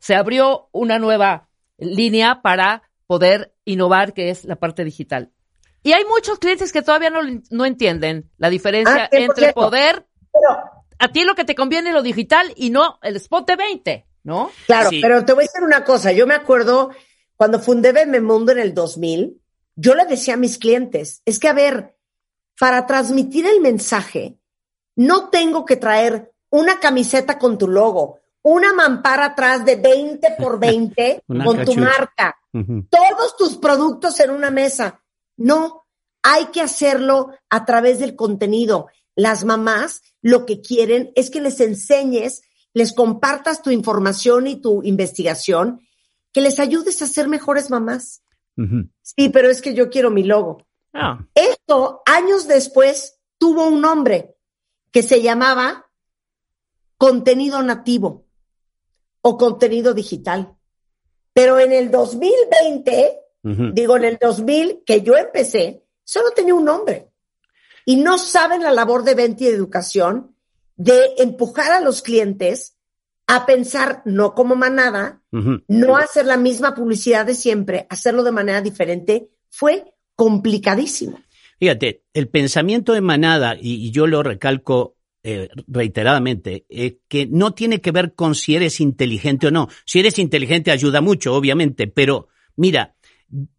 se 0.00 0.16
abrió 0.16 0.68
una 0.72 0.98
nueva 0.98 1.48
línea 1.78 2.42
para 2.42 2.82
poder 3.06 3.51
innovar, 3.64 4.12
que 4.14 4.30
es 4.30 4.44
la 4.44 4.56
parte 4.56 4.84
digital. 4.84 5.30
Y 5.82 5.92
hay 5.92 6.04
muchos 6.04 6.38
clientes 6.38 6.72
que 6.72 6.82
todavía 6.82 7.10
no, 7.10 7.20
no 7.50 7.64
entienden 7.64 8.30
la 8.38 8.50
diferencia 8.50 9.04
Ah, 9.04 9.10
100%. 9.10 9.24
entre 9.24 9.52
poder, 9.52 10.06
Pero, 10.32 10.62
a 10.98 11.08
ti 11.08 11.24
lo 11.24 11.34
que 11.34 11.44
te 11.44 11.54
conviene 11.54 11.88
es 11.90 11.94
lo 11.94 12.02
digital 12.02 12.52
y 12.56 12.70
no 12.70 12.98
el 13.02 13.16
spot 13.16 13.46
de 13.48 13.56
20, 13.56 14.06
¿no? 14.24 14.50
claro, 14.66 14.90
Sí. 14.90 15.00
pero 15.02 15.24
te 15.24 15.32
voy 15.32 15.44
a 15.44 15.46
decir 15.48 15.62
una 15.64 15.84
cosa. 15.84 16.12
Yo 16.12 16.26
me 16.26 16.34
acuerdo 16.34 16.90
cuando 17.36 17.58
fundé 17.58 17.92
Bebemundo 17.92 18.52
en 18.52 18.58
el 18.60 18.74
2000, 18.74 19.40
yo 19.74 19.94
le 19.94 20.04
decía 20.06 20.34
a 20.34 20.36
mis 20.36 20.58
clientes, 20.58 21.22
es 21.24 21.38
que 21.40 21.48
a 21.48 21.52
ver, 21.52 21.96
para 22.58 22.86
transmitir 22.86 23.46
el 23.46 23.60
mensaje, 23.60 24.36
no 24.94 25.30
tengo 25.30 25.64
que 25.64 25.76
traer 25.76 26.32
una 26.50 26.78
camiseta 26.78 27.38
con 27.38 27.58
tu 27.58 27.66
logo, 27.66 28.20
una 28.42 28.72
mampara 28.72 29.24
atrás 29.26 29.64
de 29.64 29.76
20 29.76 30.36
por 30.38 30.60
20 30.60 31.22
Una 31.28 31.44
con 31.44 31.56
tu 31.64 31.74
cachucha. 31.74 32.36
Todos 32.52 33.36
tus 33.36 33.56
productos 33.56 34.20
en 34.20 34.30
una 34.30 34.50
mesa. 34.50 35.02
No, 35.36 35.86
hay 36.22 36.46
que 36.46 36.60
hacerlo 36.60 37.30
a 37.50 37.64
través 37.64 37.98
del 37.98 38.14
contenido. 38.14 38.88
Las 39.14 39.44
mamás 39.44 40.02
lo 40.20 40.46
que 40.46 40.60
quieren 40.60 41.12
es 41.16 41.30
que 41.30 41.40
les 41.40 41.60
enseñes, 41.60 42.42
les 42.72 42.92
compartas 42.92 43.62
tu 43.62 43.70
información 43.70 44.46
y 44.46 44.56
tu 44.56 44.82
investigación, 44.82 45.80
que 46.32 46.40
les 46.40 46.58
ayudes 46.58 47.02
a 47.02 47.06
ser 47.06 47.28
mejores 47.28 47.70
mamás. 47.70 48.22
Sí, 49.02 49.28
pero 49.30 49.50
es 49.50 49.60
que 49.60 49.74
yo 49.74 49.90
quiero 49.90 50.10
mi 50.10 50.22
logo. 50.22 50.66
Ah, 50.92 51.26
Esto, 51.34 52.02
años 52.06 52.46
después, 52.46 53.18
tuvo 53.38 53.66
un 53.66 53.80
nombre 53.80 54.36
que 54.90 55.02
se 55.02 55.22
llamaba 55.22 55.90
contenido 56.98 57.62
nativo 57.62 58.26
o 59.22 59.36
contenido 59.36 59.94
digital. 59.94 60.56
Pero 61.32 61.58
en 61.58 61.72
el 61.72 61.90
2020, 61.90 63.18
ujú. 63.44 63.72
digo, 63.72 63.96
en 63.96 64.04
el 64.04 64.18
2000 64.20 64.82
que 64.84 65.02
yo 65.02 65.16
empecé, 65.16 65.82
solo 66.04 66.30
tenía 66.30 66.54
un 66.54 66.64
nombre. 66.64 67.08
Y 67.84 67.96
no 67.96 68.18
saben 68.18 68.62
la 68.62 68.70
labor 68.70 69.02
de 69.02 69.14
venta 69.14 69.44
y 69.44 69.46
de 69.48 69.54
educación 69.54 70.36
de 70.76 71.14
empujar 71.18 71.72
a 71.72 71.80
los 71.80 72.02
clientes 72.02 72.76
a 73.26 73.46
pensar 73.46 74.02
no 74.04 74.34
como 74.34 74.56
manada, 74.56 75.22
no 75.30 75.96
hacer 75.96 76.26
la 76.26 76.36
misma 76.36 76.74
publicidad 76.74 77.24
de 77.24 77.34
siempre, 77.34 77.86
hacerlo 77.88 78.22
de 78.24 78.32
manera 78.32 78.60
diferente, 78.60 79.30
fue 79.48 79.94
complicadísimo. 80.16 81.20
Fíjate, 81.58 82.02
el 82.12 82.28
pensamiento 82.28 82.92
de 82.92 83.00
manada, 83.00 83.56
y, 83.58 83.90
yo 83.92 84.06
lo 84.06 84.22
recalco 84.22 84.91
eh, 85.24 85.48
reiteradamente, 85.68 86.66
eh, 86.68 86.98
que 87.08 87.26
no 87.26 87.54
tiene 87.54 87.80
que 87.80 87.92
ver 87.92 88.14
con 88.14 88.34
si 88.34 88.56
eres 88.56 88.80
inteligente 88.80 89.46
o 89.46 89.50
no. 89.50 89.68
Si 89.84 90.00
eres 90.00 90.18
inteligente 90.18 90.72
ayuda 90.72 91.00
mucho, 91.00 91.34
obviamente, 91.34 91.86
pero 91.86 92.28
mira, 92.56 92.96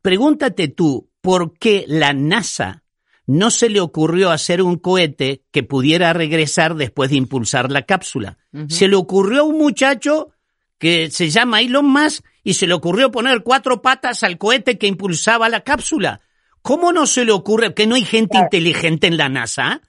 pregúntate 0.01 0.67
tú, 0.67 1.09
¿por 1.21 1.57
qué 1.57 1.85
la 1.87 2.13
NASA 2.13 2.83
no 3.25 3.49
se 3.49 3.69
le 3.69 3.79
ocurrió 3.79 4.31
hacer 4.31 4.61
un 4.61 4.77
cohete 4.77 5.45
que 5.51 5.63
pudiera 5.63 6.11
regresar 6.11 6.75
después 6.75 7.11
de 7.11 7.15
impulsar 7.15 7.71
la 7.71 7.83
cápsula? 7.83 8.37
Se 8.67 8.89
le 8.89 8.97
ocurrió 8.97 9.41
a 9.41 9.45
un 9.45 9.57
muchacho 9.57 10.31
que 10.77 11.09
se 11.11 11.29
llama 11.29 11.61
Elon 11.61 11.85
Musk 11.85 12.25
y 12.43 12.55
se 12.55 12.67
le 12.67 12.73
ocurrió 12.73 13.09
poner 13.09 13.41
cuatro 13.41 13.81
patas 13.81 14.23
al 14.23 14.37
cohete 14.37 14.77
que 14.77 14.87
impulsaba 14.87 15.47
la 15.47 15.61
cápsula. 15.61 16.19
¿Cómo 16.61 16.91
no 16.91 17.07
se 17.07 17.23
le 17.23 17.31
ocurre 17.31 17.73
que 17.73 17.87
no 17.87 17.95
hay 17.95 18.03
gente 18.03 18.37
inteligente 18.37 19.07
en 19.07 19.15
la 19.15 19.29
NASA? 19.29 19.81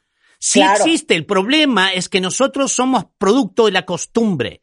Sí 0.47 0.61
existe, 0.61 1.15
el 1.15 1.25
problema 1.25 1.95
es 1.95 2.11
que 2.11 2.21
nosotros 2.21 2.71
somos 2.71 3.07
producto 3.17 3.65
de 3.65 3.73
la 3.73 3.87
costumbre. 3.87 4.61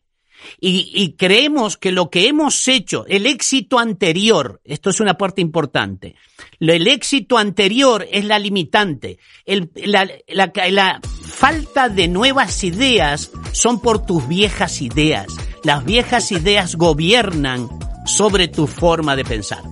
Y, 0.60 1.16
creemos 1.18 1.76
que 1.76 1.92
lo 1.92 2.12
que 2.12 2.28
hemos 2.28 2.68
hecho, 2.68 3.04
el 3.08 3.26
éxito 3.26 3.80
anterior, 3.80 4.62
esto 4.64 4.92
es 4.92 5.00
una 5.00 5.18
parte 5.18 5.42
importante, 5.42 6.16
el 6.60 6.88
éxito 6.88 7.40
anterior 7.40 8.06
es 8.12 8.26
la 8.26 8.38
limitante. 8.38 9.18
la, 9.48 10.08
la 10.28 11.00
falta 11.02 11.90
de 11.90 12.08
nuevas 12.08 12.64
ideas 12.64 13.32
son 13.52 13.82
por 13.82 14.06
tus 14.06 14.28
viejas 14.28 14.84
ideas. 14.84 15.28
Las 15.64 15.84
viejas 15.84 16.32
ideas 16.32 16.76
gobiernan 16.76 17.68
sobre 18.06 18.48
tu 18.48 18.68
forma 18.68 19.16
de 19.16 19.26
pensar. 19.26 19.64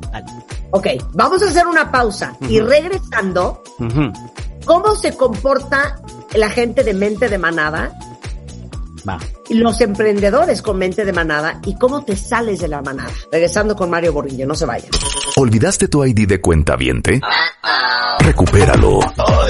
Ok, 0.72 0.88
vamos 1.14 1.44
a 1.44 1.46
hacer 1.46 1.68
una 1.68 1.92
pausa 1.92 2.36
y 2.48 2.60
regresando, 2.60 3.64
¿cómo 4.70 4.96
se 4.96 5.18
comporta 5.18 6.00
la 6.36 6.48
gente 6.52 6.84
de 6.84 6.94
mente 6.94 7.28
de 7.28 7.40
manada? 7.40 7.92
Va. 9.08 9.18
Y 9.50 9.56
los 9.56 9.82
emprendedores 9.82 10.62
con 10.62 10.78
mente 10.78 11.06
de 11.06 11.12
manada 11.12 11.60
y 11.66 11.76
cómo 11.76 12.06
te 12.06 12.16
sales 12.16 12.60
de 12.60 12.68
la 12.68 12.80
manada. 12.84 13.10
Regresando 13.32 13.76
con 13.76 13.90
Mario 13.90 14.14
Borrillo, 14.14 14.46
no 14.46 14.54
se 14.54 14.68
vayan. 14.68 14.92
¿Olvidaste 15.38 15.88
tu 15.88 16.06
ID 16.06 16.28
de 16.28 16.40
cuenta 16.40 16.76
viente? 16.76 17.20
Recupéralo. 18.20 19.00
Oh, 19.00 19.46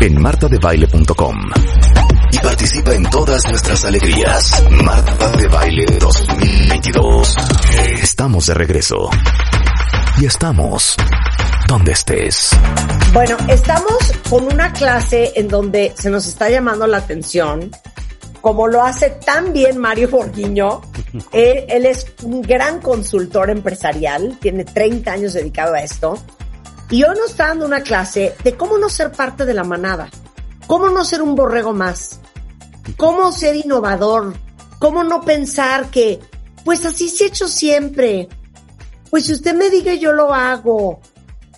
en 0.00 0.22
martadebaile.com 0.22 1.36
y 2.30 2.38
participa 2.38 2.94
en 2.94 3.10
todas 3.10 3.44
nuestras 3.48 3.84
alegrías. 3.86 4.64
Marta 4.70 5.30
de 5.36 5.48
Baile 5.48 5.86
2022. 5.98 7.36
Estamos 8.02 8.46
de 8.46 8.54
regreso. 8.54 9.10
Y 10.18 10.26
estamos 10.26 10.96
donde 11.68 11.92
estés. 11.92 12.50
Bueno, 13.12 13.36
estamos 13.48 13.96
con 14.28 14.44
una 14.44 14.72
clase 14.72 15.32
en 15.36 15.48
donde 15.48 15.92
se 15.96 16.10
nos 16.10 16.26
está 16.26 16.48
llamando 16.48 16.86
la 16.86 16.98
atención, 16.98 17.70
como 18.40 18.68
lo 18.68 18.82
hace 18.82 19.10
tan 19.10 19.52
bien 19.52 19.78
Mario 19.78 20.08
Borguiño. 20.08 20.82
Él, 21.32 21.64
él 21.68 21.86
es 21.86 22.06
un 22.22 22.42
gran 22.42 22.80
consultor 22.80 23.50
empresarial, 23.50 24.38
tiene 24.40 24.64
30 24.64 25.10
años 25.10 25.32
dedicado 25.32 25.74
a 25.74 25.80
esto. 25.80 26.18
Y 26.90 27.02
hoy 27.02 27.16
nos 27.16 27.30
está 27.30 27.48
dando 27.48 27.66
una 27.66 27.80
clase 27.80 28.34
de 28.44 28.56
cómo 28.56 28.78
no 28.78 28.88
ser 28.88 29.10
parte 29.10 29.44
de 29.44 29.54
la 29.54 29.64
manada, 29.64 30.08
cómo 30.66 30.88
no 30.88 31.04
ser 31.04 31.20
un 31.20 31.34
borrego 31.34 31.72
más, 31.72 32.20
cómo 32.96 33.32
ser 33.32 33.56
innovador, 33.56 34.34
cómo 34.78 35.02
no 35.02 35.22
pensar 35.22 35.90
que, 35.90 36.20
pues 36.64 36.84
así 36.84 37.08
se 37.08 37.24
ha 37.24 37.26
hecho 37.26 37.48
siempre, 37.48 38.28
pues 39.10 39.26
si 39.26 39.32
usted 39.32 39.54
me 39.54 39.70
diga 39.70 39.94
yo 39.94 40.12
lo 40.12 40.32
hago, 40.32 41.00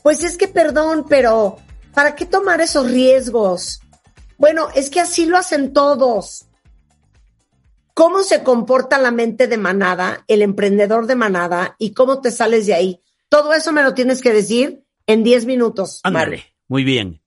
pues 0.08 0.24
es 0.24 0.38
que 0.38 0.48
perdón, 0.48 1.04
pero 1.06 1.58
¿para 1.92 2.14
qué 2.14 2.24
tomar 2.24 2.62
esos 2.62 2.90
riesgos? 2.90 3.82
Bueno, 4.38 4.68
es 4.74 4.88
que 4.88 5.00
así 5.00 5.26
lo 5.26 5.36
hacen 5.36 5.74
todos. 5.74 6.46
¿Cómo 7.92 8.22
se 8.22 8.42
comporta 8.42 8.96
la 8.96 9.10
mente 9.10 9.48
de 9.48 9.58
manada, 9.58 10.24
el 10.26 10.40
emprendedor 10.40 11.06
de 11.06 11.14
manada 11.14 11.76
y 11.78 11.90
cómo 11.90 12.22
te 12.22 12.30
sales 12.30 12.64
de 12.64 12.72
ahí? 12.72 13.02
Todo 13.28 13.52
eso 13.52 13.70
me 13.70 13.82
lo 13.82 13.92
tienes 13.92 14.22
que 14.22 14.32
decir 14.32 14.82
en 15.06 15.24
10 15.24 15.44
minutos. 15.44 16.00
Ándale, 16.04 16.54
muy 16.68 16.84
bien. 16.84 17.20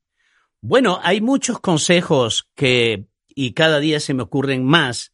Bueno, 0.60 1.00
hay 1.04 1.22
muchos 1.22 1.60
consejos 1.60 2.50
que, 2.56 3.06
y 3.28 3.54
cada 3.54 3.78
día 3.78 4.00
se 4.00 4.16
me 4.16 4.24
ocurren 4.24 4.66
más, 4.66 5.14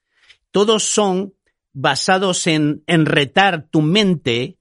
todos 0.51 0.83
son 0.83 1.33
basados 1.73 2.47
en, 2.47 2.85
en 2.87 3.05
retar 3.05 3.67
tu 3.69 3.81
mente 3.81 4.57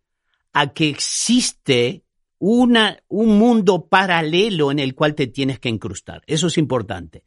a 0.53 0.73
que 0.73 0.89
existe 0.89 2.03
una, 2.39 2.99
un 3.09 3.39
mundo 3.39 3.87
paralelo 3.89 4.71
en 4.71 4.79
el 4.79 4.95
cual 4.95 5.15
te 5.15 5.27
tienes 5.27 5.59
que 5.59 5.69
incrustar. 5.69 6.23
Eso 6.27 6.49
es 6.49 6.59
importante. 6.59 7.25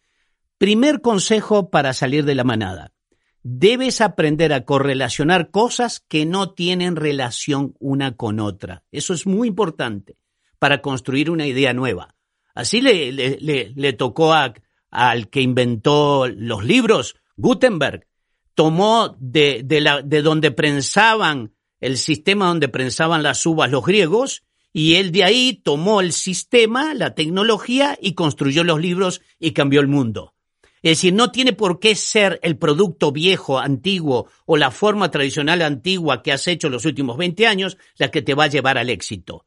Primer 0.58 1.02
consejo 1.02 1.69
para 1.69 1.93
salir 1.93 2.26
de 2.26 2.36
la 2.36 2.43
manada. 2.43 2.93
Debes 3.41 4.02
aprender 4.02 4.52
a 4.52 4.65
correlacionar 4.65 5.50
cosas 5.52 6.02
que 6.02 6.26
no 6.26 6.52
tienen 6.52 6.95
relación 6.95 7.76
una 7.80 8.17
con 8.17 8.39
otra. 8.39 8.84
Eso 8.91 9.13
es 9.13 9.26
muy 9.26 9.48
importante 9.48 10.17
para 10.60 10.82
construir 10.82 11.32
una 11.32 11.48
idea 11.48 11.74
nueva. 11.74 12.15
Así 12.54 12.82
le, 12.82 13.12
le, 13.13 13.72
le, 13.74 13.93
tocó 13.93 14.34
a, 14.34 14.54
al 14.91 15.30
que 15.30 15.41
inventó 15.41 16.28
los 16.28 16.65
libros, 16.65 17.15
Gutenberg. 17.38 18.06
Tomó 18.54 19.15
de, 19.19 19.62
de, 19.63 19.80
la, 19.80 20.02
de 20.02 20.22
donde 20.22 20.52
prensaban 20.52 21.54
el 21.80 21.98
sistema 21.98 22.48
donde 22.48 22.67
prensaban 22.67 23.24
las 23.24 23.45
uvas 23.45 23.72
los 23.72 23.86
griegos, 23.86 24.43
y 24.72 24.96
él 24.96 25.12
de 25.12 25.24
ahí 25.24 25.62
tomó 25.64 26.02
el 26.02 26.14
sistema, 26.14 26.94
la 26.94 27.16
tecnología, 27.16 27.98
y 28.02 28.14
construyó 28.14 28.64
los 28.64 28.80
libros 28.80 29.22
y 29.40 29.52
cambió 29.52 29.82
el 29.82 29.88
mundo. 29.88 30.36
Es 30.82 30.98
decir, 30.98 31.14
no 31.14 31.32
tiene 31.32 31.54
por 31.54 31.80
qué 31.80 31.96
ser 31.96 32.40
el 32.42 32.58
producto 32.58 33.12
viejo, 33.12 33.60
antiguo 33.60 34.30
o 34.46 34.56
la 34.58 34.72
forma 34.72 35.12
tradicional 35.12 35.62
antigua 35.62 36.24
que 36.24 36.32
has 36.32 36.48
hecho 36.48 36.70
los 36.70 36.86
últimos 36.86 37.18
20 37.18 37.48
años 37.48 37.78
la 37.98 38.12
que 38.12 38.22
te 38.22 38.34
va 38.34 38.46
a 38.46 38.48
llevar 38.48 38.78
al 38.78 38.90
éxito 38.90 39.44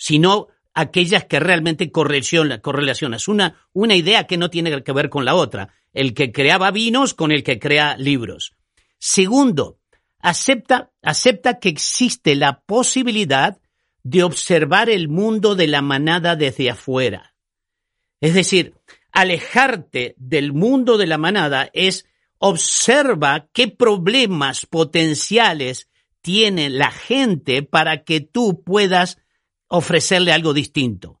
sino 0.00 0.48
aquellas 0.72 1.26
que 1.26 1.40
realmente 1.40 1.92
correlacionas. 1.92 3.28
Una, 3.28 3.66
una 3.74 3.94
idea 3.94 4.26
que 4.26 4.38
no 4.38 4.48
tiene 4.48 4.82
que 4.82 4.92
ver 4.92 5.10
con 5.10 5.26
la 5.26 5.34
otra. 5.34 5.74
El 5.92 6.14
que 6.14 6.32
creaba 6.32 6.70
vinos 6.70 7.12
con 7.12 7.32
el 7.32 7.44
que 7.44 7.58
crea 7.58 7.98
libros. 7.98 8.56
Segundo, 8.98 9.78
acepta, 10.20 10.90
acepta 11.02 11.58
que 11.58 11.68
existe 11.68 12.34
la 12.34 12.62
posibilidad 12.62 13.60
de 14.02 14.22
observar 14.22 14.88
el 14.88 15.08
mundo 15.08 15.54
de 15.54 15.66
la 15.66 15.82
manada 15.82 16.36
desde 16.36 16.70
afuera. 16.70 17.34
Es 18.20 18.34
decir, 18.34 18.74
alejarte 19.12 20.14
del 20.18 20.52
mundo 20.52 20.98
de 20.98 21.06
la 21.06 21.18
manada 21.18 21.70
es 21.72 22.06
observa 22.38 23.48
qué 23.52 23.68
problemas 23.68 24.66
potenciales 24.66 25.88
tiene 26.22 26.70
la 26.70 26.90
gente 26.90 27.62
para 27.62 28.04
que 28.04 28.20
tú 28.20 28.62
puedas 28.62 29.18
ofrecerle 29.68 30.32
algo 30.32 30.52
distinto. 30.52 31.20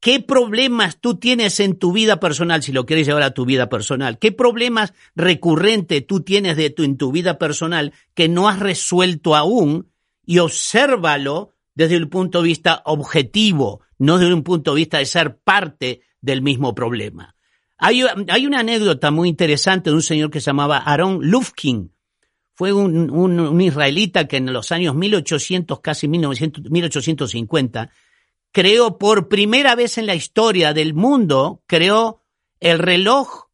¿Qué 0.00 0.20
problemas 0.20 1.00
tú 1.00 1.16
tienes 1.16 1.58
en 1.58 1.76
tu 1.76 1.92
vida 1.92 2.20
personal, 2.20 2.62
si 2.62 2.70
lo 2.72 2.86
quieres 2.86 3.06
llevar 3.06 3.24
a 3.24 3.34
tu 3.34 3.44
vida 3.44 3.68
personal? 3.68 4.18
¿Qué 4.20 4.30
problemas 4.30 4.94
recurrentes 5.16 6.06
tú 6.06 6.20
tienes 6.22 6.56
de 6.56 6.70
tu, 6.70 6.84
en 6.84 6.96
tu 6.96 7.10
vida 7.10 7.36
personal 7.38 7.92
que 8.14 8.28
no 8.28 8.48
has 8.48 8.60
resuelto 8.60 9.34
aún? 9.34 9.90
Y 10.24 10.38
obsérvalo 10.38 11.54
desde 11.78 11.94
el 11.94 12.08
punto 12.08 12.42
de 12.42 12.48
vista 12.48 12.82
objetivo, 12.86 13.82
no 13.98 14.18
desde 14.18 14.34
un 14.34 14.42
punto 14.42 14.72
de 14.72 14.78
vista 14.78 14.98
de 14.98 15.06
ser 15.06 15.38
parte 15.38 16.00
del 16.20 16.42
mismo 16.42 16.74
problema. 16.74 17.36
Hay, 17.76 18.02
una 18.02 18.58
anécdota 18.58 19.12
muy 19.12 19.28
interesante 19.28 19.90
de 19.90 19.94
un 19.94 20.02
señor 20.02 20.32
que 20.32 20.40
se 20.40 20.46
llamaba 20.46 20.78
Aaron 20.78 21.20
Lufkin, 21.22 21.92
fue 22.52 22.72
un, 22.72 23.60
israelita 23.60 24.26
que 24.26 24.38
en 24.38 24.52
los 24.52 24.72
años 24.72 24.96
1800, 24.96 25.78
casi 25.78 26.08
1850, 26.08 27.90
creó 28.50 28.98
por 28.98 29.28
primera 29.28 29.76
vez 29.76 29.98
en 29.98 30.06
la 30.06 30.16
historia 30.16 30.74
del 30.74 30.94
mundo, 30.94 31.62
creó 31.68 32.24
el 32.58 32.80
reloj 32.80 33.44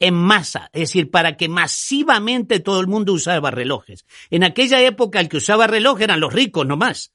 en 0.00 0.12
masa, 0.12 0.68
es 0.74 0.80
decir, 0.80 1.10
para 1.10 1.38
que 1.38 1.48
masivamente 1.48 2.60
todo 2.60 2.78
el 2.78 2.88
mundo 2.88 3.14
usaba 3.14 3.50
relojes. 3.50 4.04
En 4.28 4.44
aquella 4.44 4.82
época 4.82 5.18
el 5.18 5.30
que 5.30 5.38
usaba 5.38 5.66
reloj 5.66 6.02
eran 6.02 6.20
los 6.20 6.34
ricos 6.34 6.66
nomás, 6.66 7.14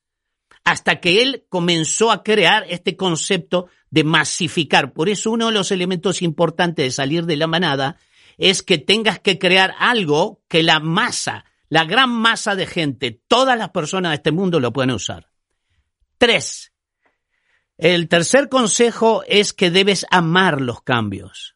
hasta 0.66 1.00
que 1.00 1.22
él 1.22 1.46
comenzó 1.48 2.12
a 2.12 2.24
crear 2.24 2.66
este 2.68 2.98
concepto 2.98 3.68
de 3.92 4.04
masificar. 4.04 4.94
Por 4.94 5.10
eso 5.10 5.32
uno 5.32 5.48
de 5.48 5.54
los 5.54 5.72
elementos 5.72 6.24
importantes 6.24 6.86
de 6.86 6.92
salir 6.92 7.26
de 7.26 7.38
la 7.38 7.48
manada 7.48 7.98
es 8.38 8.64
que 8.64 8.80
tengas 8.80 9.20
que 9.20 9.38
crear 9.38 9.76
algo 9.80 10.42
que 10.50 10.64
la 10.64 10.80
masa, 10.80 11.46
la 11.70 11.86
gran 11.86 12.10
masa 12.10 12.56
de 12.56 12.66
gente, 12.66 13.22
todas 13.28 13.58
las 13.58 13.70
personas 13.70 14.12
de 14.12 14.16
este 14.16 14.32
mundo 14.32 14.60
lo 14.60 14.74
pueden 14.74 14.92
usar. 14.92 15.30
Tres, 16.18 16.74
el 17.78 18.10
tercer 18.10 18.50
consejo 18.50 19.24
es 19.28 19.54
que 19.54 19.70
debes 19.70 20.06
amar 20.10 20.62
los 20.62 20.82
cambios 20.82 21.56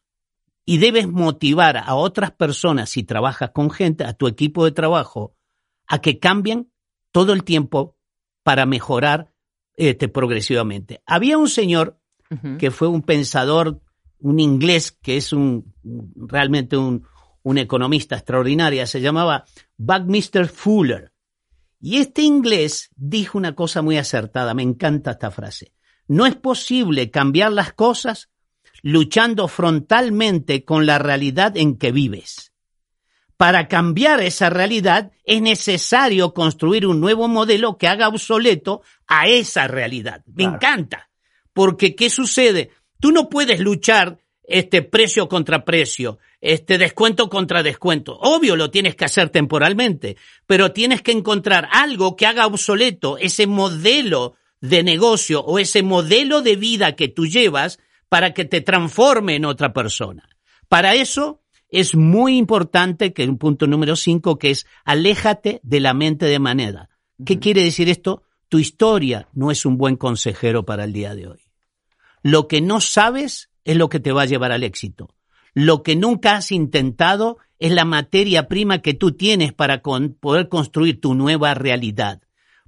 y 0.64 0.78
debes 0.78 1.08
motivar 1.08 1.76
a 1.76 1.96
otras 1.96 2.30
personas, 2.30 2.90
si 2.90 3.02
trabajas 3.02 3.50
con 3.50 3.70
gente, 3.70 4.04
a 4.04 4.12
tu 4.12 4.28
equipo 4.28 4.64
de 4.64 4.70
trabajo, 4.70 5.34
a 5.88 6.00
que 6.00 6.20
cambien 6.20 6.70
todo 7.10 7.32
el 7.32 7.42
tiempo 7.42 7.96
para 8.42 8.66
mejorar 8.66 9.32
este, 9.76 10.08
progresivamente. 10.08 11.02
Había 11.06 11.38
un 11.38 11.48
señor 11.48 11.98
que 12.58 12.70
fue 12.70 12.86
un 12.86 13.02
pensador, 13.02 13.80
un 14.20 14.38
inglés, 14.38 14.92
que 14.92 15.16
es 15.16 15.32
un 15.32 15.74
realmente 16.14 16.76
un, 16.76 17.04
un 17.42 17.58
economista 17.58 18.16
extraordinaria, 18.16 18.86
se 18.86 19.00
llamaba 19.00 19.44
Buckminster 19.76 20.46
Fuller. 20.46 21.12
Y 21.80 21.96
este 21.96 22.22
inglés 22.22 22.90
dijo 22.94 23.38
una 23.38 23.54
cosa 23.54 23.82
muy 23.82 23.96
acertada, 23.96 24.54
me 24.54 24.62
encanta 24.62 25.12
esta 25.12 25.30
frase. 25.30 25.72
No 26.06 26.26
es 26.26 26.36
posible 26.36 27.10
cambiar 27.10 27.52
las 27.52 27.72
cosas 27.72 28.28
luchando 28.82 29.48
frontalmente 29.48 30.64
con 30.64 30.86
la 30.86 30.98
realidad 30.98 31.56
en 31.56 31.78
que 31.78 31.92
vives. 31.92 32.49
Para 33.40 33.68
cambiar 33.68 34.20
esa 34.20 34.50
realidad 34.50 35.12
es 35.24 35.40
necesario 35.40 36.34
construir 36.34 36.86
un 36.86 37.00
nuevo 37.00 37.26
modelo 37.26 37.78
que 37.78 37.88
haga 37.88 38.08
obsoleto 38.08 38.82
a 39.06 39.28
esa 39.28 39.66
realidad. 39.66 40.22
Me 40.26 40.42
Claro. 40.44 40.56
encanta. 40.56 41.08
Porque, 41.54 41.94
¿qué 41.94 42.10
sucede? 42.10 42.68
Tú 43.00 43.12
no 43.12 43.30
puedes 43.30 43.58
luchar 43.58 44.18
este 44.42 44.82
precio 44.82 45.26
contra 45.26 45.64
precio, 45.64 46.18
este 46.42 46.76
descuento 46.76 47.30
contra 47.30 47.62
descuento. 47.62 48.18
Obvio 48.20 48.56
lo 48.56 48.70
tienes 48.70 48.94
que 48.94 49.06
hacer 49.06 49.30
temporalmente, 49.30 50.18
pero 50.46 50.72
tienes 50.72 51.00
que 51.00 51.12
encontrar 51.12 51.66
algo 51.72 52.16
que 52.16 52.26
haga 52.26 52.46
obsoleto 52.46 53.16
ese 53.16 53.46
modelo 53.46 54.34
de 54.60 54.82
negocio 54.82 55.40
o 55.40 55.58
ese 55.58 55.82
modelo 55.82 56.42
de 56.42 56.56
vida 56.56 56.94
que 56.94 57.08
tú 57.08 57.24
llevas 57.24 57.78
para 58.10 58.34
que 58.34 58.44
te 58.44 58.60
transforme 58.60 59.36
en 59.36 59.46
otra 59.46 59.72
persona. 59.72 60.28
Para 60.68 60.94
eso 60.94 61.39
es 61.70 61.94
muy 61.94 62.36
importante 62.36 63.12
que 63.12 63.24
un 63.28 63.38
punto 63.38 63.66
número 63.66 63.96
cinco 63.96 64.38
que 64.38 64.50
es 64.50 64.66
aléjate 64.84 65.60
de 65.62 65.80
la 65.80 65.94
mente 65.94 66.26
de 66.26 66.38
manera. 66.38 66.88
¿Qué 67.24 67.38
quiere 67.38 67.62
decir 67.62 67.88
esto? 67.88 68.22
Tu 68.48 68.58
historia 68.58 69.28
no 69.32 69.50
es 69.50 69.64
un 69.64 69.76
buen 69.78 69.96
consejero 69.96 70.64
para 70.64 70.84
el 70.84 70.92
día 70.92 71.14
de 71.14 71.28
hoy. 71.28 71.40
Lo 72.22 72.48
que 72.48 72.60
no 72.60 72.80
sabes 72.80 73.50
es 73.64 73.76
lo 73.76 73.88
que 73.88 74.00
te 74.00 74.12
va 74.12 74.22
a 74.22 74.26
llevar 74.26 74.52
al 74.52 74.64
éxito. 74.64 75.14
Lo 75.54 75.82
que 75.82 75.96
nunca 75.96 76.36
has 76.36 76.50
intentado 76.52 77.38
es 77.58 77.72
la 77.72 77.84
materia 77.84 78.48
prima 78.48 78.80
que 78.80 78.94
tú 78.94 79.12
tienes 79.12 79.52
para 79.52 79.82
con- 79.82 80.14
poder 80.14 80.48
construir 80.48 81.00
tu 81.00 81.14
nueva 81.14 81.54
realidad. 81.54 82.22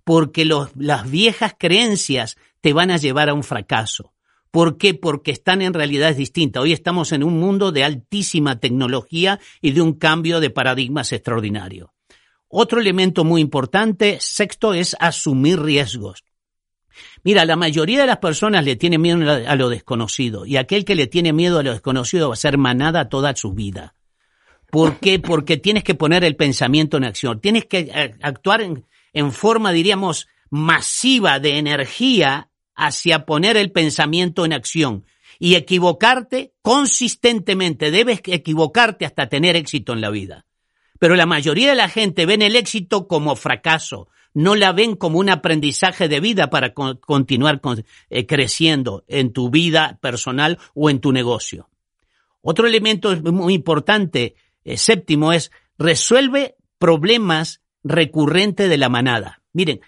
Porque 0.04 0.44
los- 0.44 0.70
las 0.76 1.10
viejas 1.10 1.54
creencias 1.58 2.36
te 2.60 2.72
van 2.72 2.90
a 2.90 2.96
llevar 2.98 3.28
a 3.28 3.34
un 3.34 3.42
fracaso. 3.42 4.11
¿Por 4.52 4.76
qué? 4.76 4.92
Porque 4.92 5.30
están 5.30 5.62
en 5.62 5.72
realidades 5.72 6.18
distintas. 6.18 6.62
Hoy 6.62 6.74
estamos 6.74 7.10
en 7.12 7.24
un 7.24 7.40
mundo 7.40 7.72
de 7.72 7.84
altísima 7.84 8.60
tecnología 8.60 9.40
y 9.62 9.72
de 9.72 9.80
un 9.80 9.94
cambio 9.94 10.40
de 10.40 10.50
paradigmas 10.50 11.10
extraordinario. 11.12 11.94
Otro 12.48 12.78
elemento 12.78 13.24
muy 13.24 13.40
importante, 13.40 14.18
sexto, 14.20 14.74
es 14.74 14.94
asumir 15.00 15.58
riesgos. 15.58 16.22
Mira, 17.24 17.46
la 17.46 17.56
mayoría 17.56 18.02
de 18.02 18.06
las 18.06 18.18
personas 18.18 18.62
le 18.66 18.76
tiene 18.76 18.98
miedo 18.98 19.16
a 19.22 19.38
lo- 19.38 19.48
a 19.48 19.56
lo 19.56 19.68
desconocido 19.70 20.44
y 20.44 20.58
aquel 20.58 20.84
que 20.84 20.96
le 20.96 21.06
tiene 21.06 21.32
miedo 21.32 21.58
a 21.58 21.62
lo 21.62 21.72
desconocido 21.72 22.28
va 22.28 22.34
a 22.34 22.36
ser 22.36 22.58
manada 22.58 23.08
toda 23.08 23.34
su 23.34 23.54
vida. 23.54 23.94
¿Por 24.70 24.98
qué? 24.98 25.18
Porque 25.18 25.56
tienes 25.56 25.82
que 25.82 25.94
poner 25.94 26.24
el 26.24 26.36
pensamiento 26.36 26.98
en 26.98 27.04
acción, 27.04 27.40
tienes 27.40 27.64
que 27.64 27.90
eh, 27.94 28.16
actuar 28.20 28.60
en, 28.60 28.84
en 29.14 29.32
forma, 29.32 29.72
diríamos, 29.72 30.28
masiva 30.50 31.40
de 31.40 31.56
energía 31.56 32.50
hacia 32.86 33.24
poner 33.26 33.56
el 33.56 33.70
pensamiento 33.70 34.44
en 34.44 34.52
acción 34.52 35.04
y 35.38 35.54
equivocarte 35.54 36.52
consistentemente. 36.62 37.90
Debes 37.90 38.20
equivocarte 38.26 39.04
hasta 39.06 39.28
tener 39.28 39.56
éxito 39.56 39.92
en 39.92 40.00
la 40.00 40.10
vida. 40.10 40.46
Pero 40.98 41.16
la 41.16 41.26
mayoría 41.26 41.70
de 41.70 41.76
la 41.76 41.88
gente 41.88 42.26
ven 42.26 42.42
el 42.42 42.54
éxito 42.56 43.08
como 43.08 43.34
fracaso, 43.34 44.08
no 44.34 44.54
la 44.54 44.72
ven 44.72 44.96
como 44.96 45.18
un 45.18 45.30
aprendizaje 45.30 46.08
de 46.08 46.20
vida 46.20 46.48
para 46.48 46.74
con- 46.74 46.96
continuar 46.98 47.60
con- 47.60 47.84
eh, 48.10 48.26
creciendo 48.26 49.04
en 49.08 49.32
tu 49.32 49.50
vida 49.50 49.98
personal 50.00 50.58
o 50.74 50.90
en 50.90 51.00
tu 51.00 51.12
negocio. 51.12 51.68
Otro 52.40 52.66
elemento 52.66 53.14
muy 53.32 53.54
importante, 53.54 54.34
eh, 54.64 54.76
séptimo, 54.76 55.32
es 55.32 55.50
resuelve 55.78 56.56
problemas 56.78 57.60
recurrentes 57.84 58.68
de 58.68 58.78
la 58.78 58.88
manada. 58.88 59.42
Miren, 59.52 59.80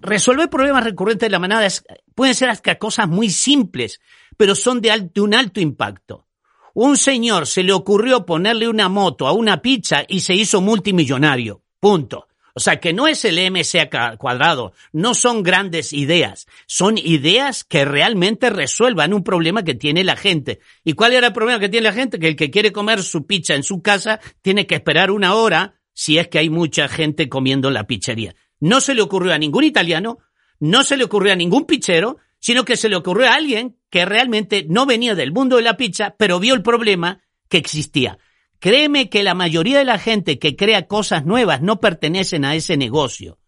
resolver 0.00 0.48
problemas 0.50 0.84
recurrentes 0.84 1.26
de 1.26 1.30
la 1.30 1.38
manada 1.38 1.66
pueden 2.14 2.34
ser 2.34 2.48
hasta 2.48 2.76
cosas 2.78 3.08
muy 3.08 3.30
simples, 3.30 4.00
pero 4.36 4.54
son 4.54 4.80
de, 4.80 4.90
al- 4.90 5.12
de 5.12 5.20
un 5.20 5.34
alto 5.34 5.60
impacto. 5.60 6.26
Un 6.74 6.96
señor 6.98 7.46
se 7.46 7.62
le 7.62 7.72
ocurrió 7.72 8.26
ponerle 8.26 8.68
una 8.68 8.88
moto 8.88 9.26
a 9.26 9.32
una 9.32 9.62
pizza 9.62 10.04
y 10.06 10.20
se 10.20 10.34
hizo 10.34 10.60
multimillonario. 10.60 11.62
Punto. 11.80 12.28
O 12.52 12.60
sea 12.60 12.80
que 12.80 12.94
no 12.94 13.06
es 13.06 13.22
el 13.26 13.38
MC 13.50 13.90
cuadrado, 14.18 14.72
no 14.90 15.14
son 15.14 15.42
grandes 15.42 15.92
ideas, 15.92 16.46
son 16.66 16.96
ideas 16.96 17.64
que 17.64 17.84
realmente 17.84 18.48
resuelvan 18.48 19.12
un 19.12 19.22
problema 19.22 19.62
que 19.62 19.74
tiene 19.74 20.04
la 20.04 20.16
gente. 20.16 20.60
¿Y 20.82 20.94
cuál 20.94 21.12
era 21.12 21.26
el 21.26 21.32
problema 21.34 21.60
que 21.60 21.68
tiene 21.68 21.84
la 21.88 21.92
gente? 21.92 22.18
Que 22.18 22.28
el 22.28 22.36
que 22.36 22.50
quiere 22.50 22.72
comer 22.72 23.02
su 23.02 23.26
pizza 23.26 23.54
en 23.54 23.62
su 23.62 23.82
casa 23.82 24.20
tiene 24.40 24.66
que 24.66 24.74
esperar 24.76 25.10
una 25.10 25.34
hora 25.34 25.74
si 25.92 26.16
es 26.16 26.28
que 26.28 26.38
hay 26.38 26.48
mucha 26.48 26.88
gente 26.88 27.28
comiendo 27.28 27.68
en 27.68 27.74
la 27.74 27.86
pizzería. 27.86 28.34
No 28.60 28.80
se 28.80 28.94
le 28.94 29.02
ocurrió 29.02 29.32
a 29.32 29.38
ningún 29.38 29.64
italiano, 29.64 30.18
no 30.60 30.82
se 30.82 30.96
le 30.96 31.04
ocurrió 31.04 31.32
a 31.32 31.36
ningún 31.36 31.66
pizzero, 31.66 32.18
sino 32.38 32.64
que 32.64 32.76
se 32.76 32.88
le 32.88 32.96
ocurrió 32.96 33.26
a 33.26 33.34
alguien 33.34 33.76
que 33.90 34.04
realmente 34.04 34.66
no 34.68 34.86
venía 34.86 35.14
del 35.14 35.32
mundo 35.32 35.56
de 35.56 35.62
la 35.62 35.76
pizza, 35.76 36.14
pero 36.18 36.38
vio 36.38 36.54
el 36.54 36.62
problema 36.62 37.22
que 37.48 37.58
existía. 37.58 38.18
Créeme 38.58 39.10
que 39.10 39.22
la 39.22 39.34
mayoría 39.34 39.78
de 39.78 39.84
la 39.84 39.98
gente 39.98 40.38
que 40.38 40.56
crea 40.56 40.86
cosas 40.86 41.24
nuevas 41.24 41.60
no 41.60 41.80
pertenecen 41.80 42.44
a 42.44 42.54
ese 42.54 42.76
negocio. 42.76 43.38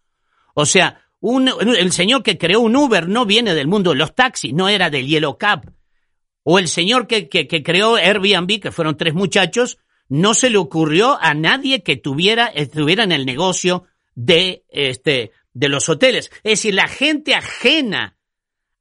O 0.53 0.65
sea, 0.65 1.01
el 1.21 1.91
señor 1.91 2.23
que 2.23 2.37
creó 2.37 2.59
un 2.61 2.75
Uber 2.75 3.07
no 3.07 3.25
viene 3.25 3.53
del 3.53 3.67
mundo 3.67 3.91
de 3.91 3.97
los 3.97 4.13
taxis, 4.15 4.53
no 4.53 4.69
era 4.69 4.89
del 4.89 5.07
Yellow 5.07 5.37
Cab. 5.37 5.73
O 6.43 6.59
el 6.59 6.67
señor 6.67 7.07
que, 7.07 7.27
que, 7.27 7.47
que 7.47 7.63
creó 7.63 7.95
Airbnb, 7.95 8.59
que 8.59 8.71
fueron 8.71 8.97
tres 8.97 9.13
muchachos, 9.13 9.77
no 10.07 10.33
se 10.33 10.49
le 10.49 10.57
ocurrió 10.57 11.17
a 11.21 11.33
nadie 11.33 11.83
que 11.83 11.97
tuviera, 11.97 12.47
estuviera 12.47 13.03
en 13.03 13.11
el 13.11 13.25
negocio 13.25 13.85
de, 14.15 14.63
este, 14.69 15.31
de 15.53 15.69
los 15.69 15.89
hoteles. 15.89 16.31
Es 16.43 16.51
decir, 16.51 16.73
la 16.73 16.87
gente 16.87 17.35
ajena 17.35 18.17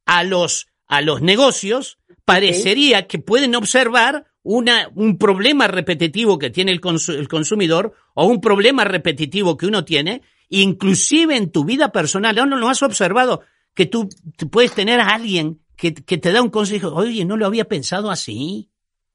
a 0.06 0.24
los, 0.24 0.68
a 0.86 1.02
los 1.02 1.22
negocios 1.22 1.98
parecería 2.24 3.06
que 3.06 3.18
pueden 3.18 3.54
observar 3.54 4.26
una, 4.42 4.90
un 4.94 5.18
problema 5.18 5.66
repetitivo 5.66 6.38
que 6.38 6.50
tiene 6.50 6.72
el, 6.72 6.80
el 7.08 7.28
consumidor 7.28 7.94
o 8.14 8.26
un 8.26 8.40
problema 8.40 8.84
repetitivo 8.84 9.56
que 9.56 9.66
uno 9.66 9.84
tiene, 9.84 10.22
inclusive 10.48 11.36
en 11.36 11.50
tu 11.50 11.64
vida 11.64 11.92
personal. 11.92 12.34
¿No, 12.34 12.46
no 12.46 12.56
lo 12.56 12.68
has 12.68 12.82
observado? 12.82 13.42
Que 13.74 13.86
tú, 13.86 14.08
tú 14.36 14.50
puedes 14.50 14.72
tener 14.72 15.00
a 15.00 15.08
alguien 15.08 15.60
que, 15.76 15.94
que 15.94 16.18
te 16.18 16.32
da 16.32 16.42
un 16.42 16.50
consejo. 16.50 16.94
Oye, 16.94 17.24
no 17.24 17.36
lo 17.36 17.46
había 17.46 17.66
pensado 17.66 18.10
así. 18.10 18.70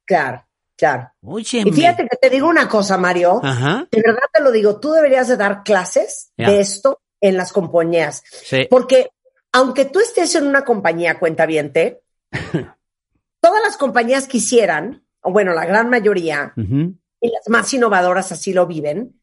Claro, 0.05 0.45
claro. 0.83 1.11
Y 1.41 1.71
fíjate 1.71 2.07
que 2.09 2.17
te 2.17 2.29
digo 2.29 2.49
una 2.49 2.67
cosa, 2.67 2.97
Mario. 2.97 3.39
Ajá. 3.41 3.87
De 3.89 4.01
verdad 4.01 4.23
te 4.33 4.41
lo 4.41 4.51
digo, 4.51 4.79
tú 4.79 4.91
deberías 4.91 5.29
de 5.29 5.37
dar 5.37 5.63
clases 5.63 6.31
de 6.35 6.59
esto 6.59 7.01
en 7.21 7.37
las 7.37 7.53
compañías. 7.53 8.23
Sí. 8.43 8.67
Porque 8.69 9.11
aunque 9.53 9.85
tú 9.85 9.99
estés 9.99 10.35
en 10.35 10.45
una 10.45 10.65
compañía 10.65 11.19
cuentaviente, 11.19 12.01
todas 13.41 13.63
las 13.63 13.77
compañías 13.77 14.27
quisieran, 14.27 15.05
o 15.21 15.31
bueno, 15.31 15.53
la 15.53 15.65
gran 15.65 15.89
mayoría, 15.89 16.53
y 16.57 17.31
las 17.31 17.47
más 17.47 17.73
innovadoras 17.73 18.33
así 18.33 18.51
lo 18.51 18.67
viven, 18.67 19.21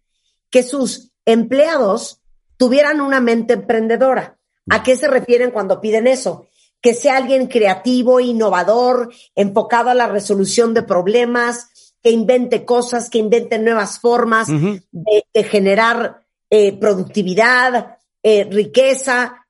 que 0.48 0.62
sus 0.62 1.12
empleados 1.26 2.22
tuvieran 2.56 3.02
una 3.02 3.20
mente 3.20 3.52
emprendedora. 3.52 4.38
¿A 4.70 4.82
qué 4.82 4.96
se 4.96 5.08
refieren 5.08 5.50
cuando 5.50 5.80
piden 5.80 6.06
eso? 6.06 6.46
Que 6.80 6.94
sea 6.94 7.18
alguien 7.18 7.46
creativo, 7.46 8.20
innovador, 8.20 9.12
enfocado 9.34 9.90
a 9.90 9.94
la 9.94 10.06
resolución 10.06 10.72
de 10.74 10.82
problemas, 10.82 11.94
que 12.02 12.10
invente 12.10 12.64
cosas, 12.64 13.10
que 13.10 13.18
invente 13.18 13.58
nuevas 13.58 13.98
formas 13.98 14.48
de, 14.48 15.24
de 15.34 15.44
generar 15.44 16.26
eh, 16.48 16.72
productividad, 16.78 17.98
eh, 18.22 18.44
riqueza. 18.50 19.46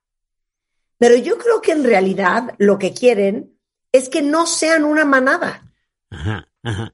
Pero 0.97 1.15
yo 1.15 1.37
creo 1.37 1.61
que 1.61 1.71
en 1.71 1.83
realidad 1.83 2.53
lo 2.57 2.77
que 2.77 2.93
quieren 2.93 3.57
es 3.91 4.09
que 4.09 4.21
no 4.21 4.45
sean 4.45 4.83
una 4.83 5.05
manada. 5.05 5.71
Ajá, 6.09 6.47
ajá. 6.63 6.93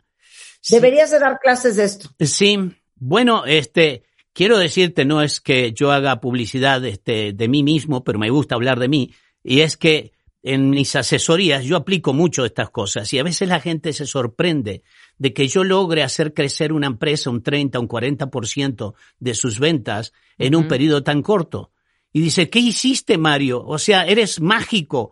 Sí. 0.61 0.75
Deberías 0.75 1.11
de 1.11 1.19
dar 1.19 1.39
clases 1.39 1.75
de 1.77 1.85
esto. 1.85 2.09
Sí, 2.19 2.57
bueno, 2.95 3.45
este, 3.45 4.03
quiero 4.33 4.57
decirte, 4.57 5.05
no 5.05 5.21
es 5.21 5.41
que 5.41 5.73
yo 5.73 5.91
haga 5.91 6.19
publicidad 6.19 6.83
este, 6.85 7.33
de 7.33 7.47
mí 7.47 7.63
mismo, 7.63 8.03
pero 8.03 8.19
me 8.19 8.29
gusta 8.29 8.55
hablar 8.55 8.79
de 8.79 8.87
mí, 8.87 9.13
y 9.43 9.61
es 9.61 9.77
que 9.77 10.11
en 10.43 10.69
mis 10.69 10.95
asesorías 10.95 11.65
yo 11.65 11.75
aplico 11.75 12.13
mucho 12.13 12.45
estas 12.45 12.69
cosas 12.69 13.11
y 13.13 13.19
a 13.19 13.23
veces 13.23 13.49
la 13.49 13.59
gente 13.59 13.91
se 13.93 14.05
sorprende 14.05 14.83
de 15.17 15.33
que 15.33 15.47
yo 15.47 15.63
logre 15.63 16.03
hacer 16.03 16.33
crecer 16.33 16.71
una 16.71 16.87
empresa 16.87 17.29
un 17.29 17.41
30, 17.41 17.79
un 17.79 17.87
40% 17.87 18.93
de 19.19 19.33
sus 19.33 19.59
ventas 19.59 20.13
en 20.37 20.55
un 20.55 20.67
periodo 20.67 21.03
tan 21.03 21.21
corto. 21.21 21.71
Y 22.13 22.21
dice, 22.21 22.49
¿qué 22.49 22.59
hiciste, 22.59 23.17
Mario? 23.17 23.63
O 23.65 23.77
sea, 23.77 24.05
eres 24.05 24.39
mágico. 24.39 25.11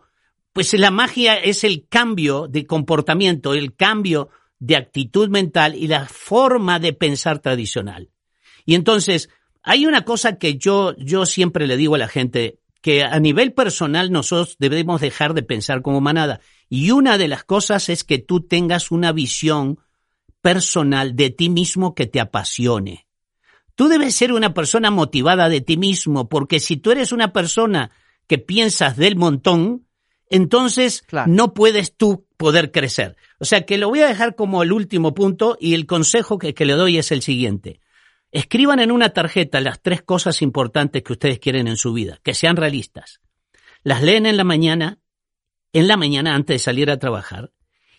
Pues 0.52 0.72
la 0.74 0.90
magia 0.90 1.36
es 1.36 1.64
el 1.64 1.86
cambio 1.88 2.48
de 2.48 2.66
comportamiento, 2.66 3.52
el 3.52 3.74
cambio 3.74 4.30
de 4.58 4.76
actitud 4.76 5.28
mental 5.28 5.74
y 5.74 5.86
la 5.86 6.06
forma 6.06 6.78
de 6.78 6.92
pensar 6.92 7.40
tradicional. 7.40 8.10
Y 8.64 8.74
entonces, 8.74 9.28
hay 9.62 9.86
una 9.86 10.04
cosa 10.04 10.38
que 10.38 10.56
yo, 10.56 10.96
yo 10.96 11.26
siempre 11.26 11.66
le 11.66 11.76
digo 11.76 11.94
a 11.94 11.98
la 11.98 12.08
gente 12.08 12.58
que 12.86 13.02
a 13.02 13.18
nivel 13.18 13.52
personal 13.52 14.12
nosotros 14.12 14.54
debemos 14.60 15.00
dejar 15.00 15.34
de 15.34 15.42
pensar 15.42 15.82
como 15.82 16.00
manada. 16.00 16.38
Y 16.68 16.92
una 16.92 17.18
de 17.18 17.26
las 17.26 17.42
cosas 17.42 17.88
es 17.88 18.04
que 18.04 18.18
tú 18.18 18.42
tengas 18.42 18.92
una 18.92 19.10
visión 19.10 19.80
personal 20.40 21.16
de 21.16 21.30
ti 21.30 21.48
mismo 21.48 21.96
que 21.96 22.06
te 22.06 22.20
apasione. 22.20 23.08
Tú 23.74 23.88
debes 23.88 24.14
ser 24.14 24.32
una 24.32 24.54
persona 24.54 24.92
motivada 24.92 25.48
de 25.48 25.60
ti 25.60 25.76
mismo, 25.76 26.28
porque 26.28 26.60
si 26.60 26.76
tú 26.76 26.92
eres 26.92 27.10
una 27.10 27.32
persona 27.32 27.90
que 28.28 28.38
piensas 28.38 28.96
del 28.96 29.16
montón, 29.16 29.88
entonces 30.30 31.02
no 31.26 31.54
puedes 31.54 31.96
tú 31.96 32.28
poder 32.36 32.70
crecer. 32.70 33.16
O 33.40 33.44
sea 33.44 33.66
que 33.66 33.78
lo 33.78 33.88
voy 33.88 34.02
a 34.02 34.06
dejar 34.06 34.36
como 34.36 34.62
el 34.62 34.70
último 34.70 35.12
punto 35.12 35.58
y 35.60 35.74
el 35.74 35.86
consejo 35.86 36.38
que, 36.38 36.54
que 36.54 36.64
le 36.64 36.74
doy 36.74 36.98
es 36.98 37.10
el 37.10 37.22
siguiente. 37.22 37.80
Escriban 38.30 38.80
en 38.80 38.90
una 38.90 39.10
tarjeta 39.10 39.60
las 39.60 39.80
tres 39.80 40.02
cosas 40.02 40.42
importantes 40.42 41.02
que 41.02 41.12
ustedes 41.12 41.38
quieren 41.38 41.68
en 41.68 41.76
su 41.76 41.92
vida, 41.92 42.18
que 42.22 42.34
sean 42.34 42.56
realistas. 42.56 43.20
Las 43.82 44.02
leen 44.02 44.26
en 44.26 44.36
la 44.36 44.44
mañana, 44.44 44.98
en 45.72 45.88
la 45.88 45.96
mañana 45.96 46.34
antes 46.34 46.54
de 46.54 46.58
salir 46.58 46.90
a 46.90 46.98
trabajar, 46.98 47.52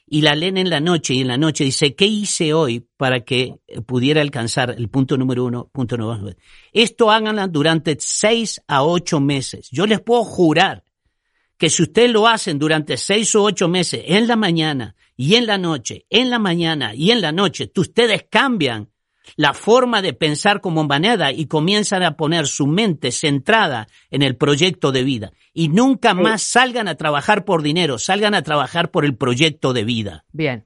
y 0.09 0.21
la 0.21 0.35
leen 0.35 0.57
en 0.57 0.69
la 0.69 0.79
noche, 0.79 1.13
y 1.13 1.21
en 1.21 1.27
la 1.27 1.37
noche 1.37 1.65
dice, 1.65 1.95
¿qué 1.95 2.05
hice 2.05 2.53
hoy 2.53 2.87
para 2.97 3.25
que 3.25 3.55
pudiera 3.85 4.21
alcanzar 4.21 4.71
el 4.77 4.89
punto 4.89 5.17
número 5.17 5.43
uno, 5.45 5.69
punto 5.71 5.97
número 5.97 6.25
dos? 6.25 6.35
Esto 6.71 7.11
háganlo 7.11 7.47
durante 7.47 7.97
seis 7.99 8.61
a 8.67 8.83
ocho 8.83 9.19
meses. 9.19 9.69
Yo 9.69 9.85
les 9.85 9.99
puedo 9.99 10.23
jurar 10.23 10.85
que 11.57 11.69
si 11.69 11.83
ustedes 11.83 12.11
lo 12.11 12.27
hacen 12.27 12.59
durante 12.59 12.97
seis 12.97 13.33
o 13.35 13.43
ocho 13.43 13.67
meses, 13.67 14.03
en 14.05 14.27
la 14.27 14.35
mañana 14.35 14.95
y 15.15 15.35
en 15.35 15.45
la 15.45 15.57
noche, 15.57 16.05
en 16.09 16.29
la 16.29 16.39
mañana 16.39 16.93
y 16.95 17.11
en 17.11 17.21
la 17.21 17.31
noche, 17.31 17.71
ustedes 17.75 18.27
cambian 18.29 18.89
la 19.35 19.53
forma 19.53 20.01
de 20.01 20.13
pensar 20.13 20.61
como 20.61 20.83
manera 20.83 21.31
y 21.31 21.47
comienzan 21.47 22.03
a 22.03 22.15
poner 22.15 22.47
su 22.47 22.67
mente 22.67 23.11
centrada 23.11 23.87
en 24.09 24.21
el 24.21 24.35
proyecto 24.35 24.91
de 24.91 25.03
vida. 25.03 25.31
Y 25.53 25.69
nunca 25.69 26.13
más 26.13 26.43
salgan 26.43 26.87
a 26.87 26.95
trabajar 26.95 27.45
por 27.45 27.61
dinero, 27.61 27.97
salgan 27.97 28.33
a 28.35 28.43
trabajar 28.43 28.91
por 28.91 29.05
el 29.05 29.15
proyecto 29.15 29.73
de 29.73 29.83
vida. 29.83 30.25
Bien. 30.31 30.65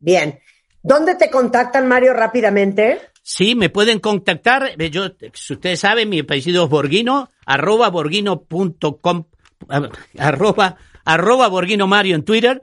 Bien. 0.00 0.40
¿Dónde 0.82 1.14
te 1.16 1.30
contactan, 1.30 1.86
Mario, 1.88 2.14
rápidamente? 2.14 3.00
Sí, 3.22 3.54
me 3.54 3.68
pueden 3.68 4.00
contactar. 4.00 4.76
Yo, 4.76 5.08
si 5.34 5.52
ustedes 5.52 5.80
saben, 5.80 6.08
mi 6.08 6.20
apellido 6.20 6.64
es 6.64 6.70
Borguino, 6.70 7.28
arroba 7.44 7.90
borguino.com, 7.90 9.24
arroba, 10.18 10.76
arroba 11.04 11.48
borguino 11.48 11.86
Mario 11.86 12.14
en 12.16 12.24
Twitter 12.24 12.62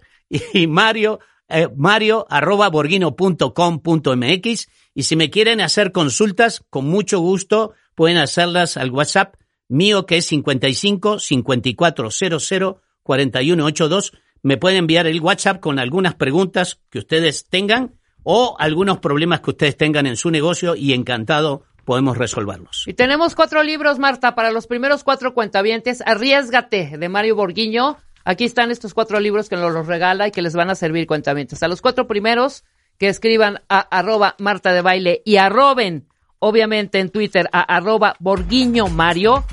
y 0.54 0.66
Mario, 0.66 1.20
eh, 1.50 1.68
mario 1.76 2.26
arroba 2.30 2.70
borguino.com.mx 2.70 4.68
y 4.96 5.04
si 5.04 5.18
me 5.18 5.30
quieren 5.30 5.60
hacer 5.60 5.92
consultas, 5.92 6.64
con 6.70 6.88
mucho 6.88 7.20
gusto 7.20 7.74
pueden 7.94 8.18
hacerlas 8.18 8.78
al 8.78 8.92
WhatsApp 8.92 9.36
mío 9.68 10.06
que 10.06 10.18
es 10.18 10.26
55 10.28 11.20
5400 11.20 12.78
4182. 13.04 14.14
Me 14.42 14.58
pueden 14.58 14.80
enviar 14.80 15.06
el 15.06 15.20
WhatsApp 15.20 15.60
con 15.60 15.80
algunas 15.80 16.16
preguntas 16.16 16.80
que 16.90 17.00
ustedes 17.00 17.46
tengan 17.50 17.96
o 18.24 18.56
algunos 18.58 19.00
problemas 19.00 19.42
que 19.42 19.52
ustedes 19.52 19.76
tengan 19.76 20.08
en 20.08 20.16
su 20.16 20.32
negocio 20.32 20.76
y 20.76 20.94
encantado 20.94 21.64
podemos 21.84 22.18
resolverlos. 22.18 22.86
Y 22.88 22.94
tenemos 22.94 23.36
cuatro 23.36 23.64
libros, 23.64 24.00
Marta, 24.00 24.34
para 24.34 24.52
los 24.52 24.66
primeros 24.66 25.04
cuatro 25.04 25.34
cuentavientes. 25.34 26.02
Arriesgate, 26.06 26.98
de 26.98 27.10
Mario 27.10 27.36
Borguiño. 27.36 27.98
Aquí 28.24 28.46
están 28.46 28.72
estos 28.72 28.94
cuatro 28.94 29.20
libros 29.20 29.50
que 29.50 29.56
nos 29.56 29.72
los 29.74 29.86
regala 29.86 30.28
y 30.28 30.32
que 30.32 30.42
les 30.42 30.56
van 30.56 30.70
a 30.70 30.76
servir 30.76 31.06
cuentavientes. 31.06 31.62
A 31.62 31.68
los 31.68 31.82
cuatro 31.82 32.08
primeros 32.08 32.64
que 32.98 33.10
escriban 33.10 33.62
a 33.70 33.80
arroba 33.80 34.36
Marta 34.40 34.74
de 34.74 34.82
Baile 34.82 35.22
y 35.26 35.38
arroben, 35.38 36.08
obviamente 36.40 37.00
en 37.00 37.10
Twitter, 37.10 37.50
a 37.52 37.62
arroba 37.62 38.16
Borguiño 38.20 38.88
Mario, 38.88 39.46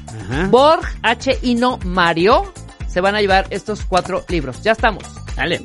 Borg 0.50 0.86
H 1.02 1.38
y 1.42 1.54
no 1.54 1.78
Mario, 1.84 2.52
se 2.88 3.00
van 3.00 3.14
a 3.14 3.20
llevar 3.20 3.46
estos 3.50 3.84
cuatro 3.84 4.24
libros. 4.28 4.62
Ya 4.62 4.72
estamos. 4.72 5.04
Dale. 5.36 5.62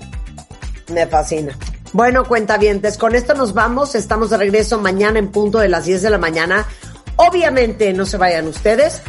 Me 0.93 1.05
fascina. 1.07 1.57
Bueno, 1.93 2.25
cuentavientes, 2.25 2.97
con 2.97 3.15
esto 3.15 3.33
nos 3.33 3.53
vamos. 3.53 3.95
Estamos 3.95 4.29
de 4.29 4.37
regreso 4.37 4.79
mañana 4.79 5.19
en 5.19 5.29
punto 5.29 5.59
de 5.59 5.69
las 5.69 5.85
10 5.85 6.01
de 6.01 6.09
la 6.09 6.17
mañana. 6.17 6.65
Obviamente 7.17 7.93
no 7.93 8.05
se 8.05 8.17
vayan 8.17 8.47
ustedes 8.47 9.01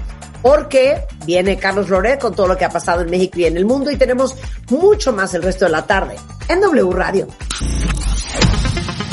porque 0.42 1.04
viene 1.26 1.58
Carlos 1.58 1.88
Loret 1.88 2.20
con 2.20 2.34
todo 2.34 2.48
lo 2.48 2.56
que 2.56 2.64
ha 2.64 2.70
pasado 2.70 3.02
en 3.02 3.10
México 3.10 3.38
y 3.38 3.44
en 3.44 3.56
el 3.56 3.64
mundo 3.64 3.90
y 3.90 3.96
tenemos 3.96 4.36
mucho 4.70 5.12
más 5.12 5.34
el 5.34 5.42
resto 5.42 5.64
de 5.64 5.72
la 5.72 5.86
tarde 5.86 6.16
en 6.48 6.60
W 6.60 6.90
Radio. 6.92 7.28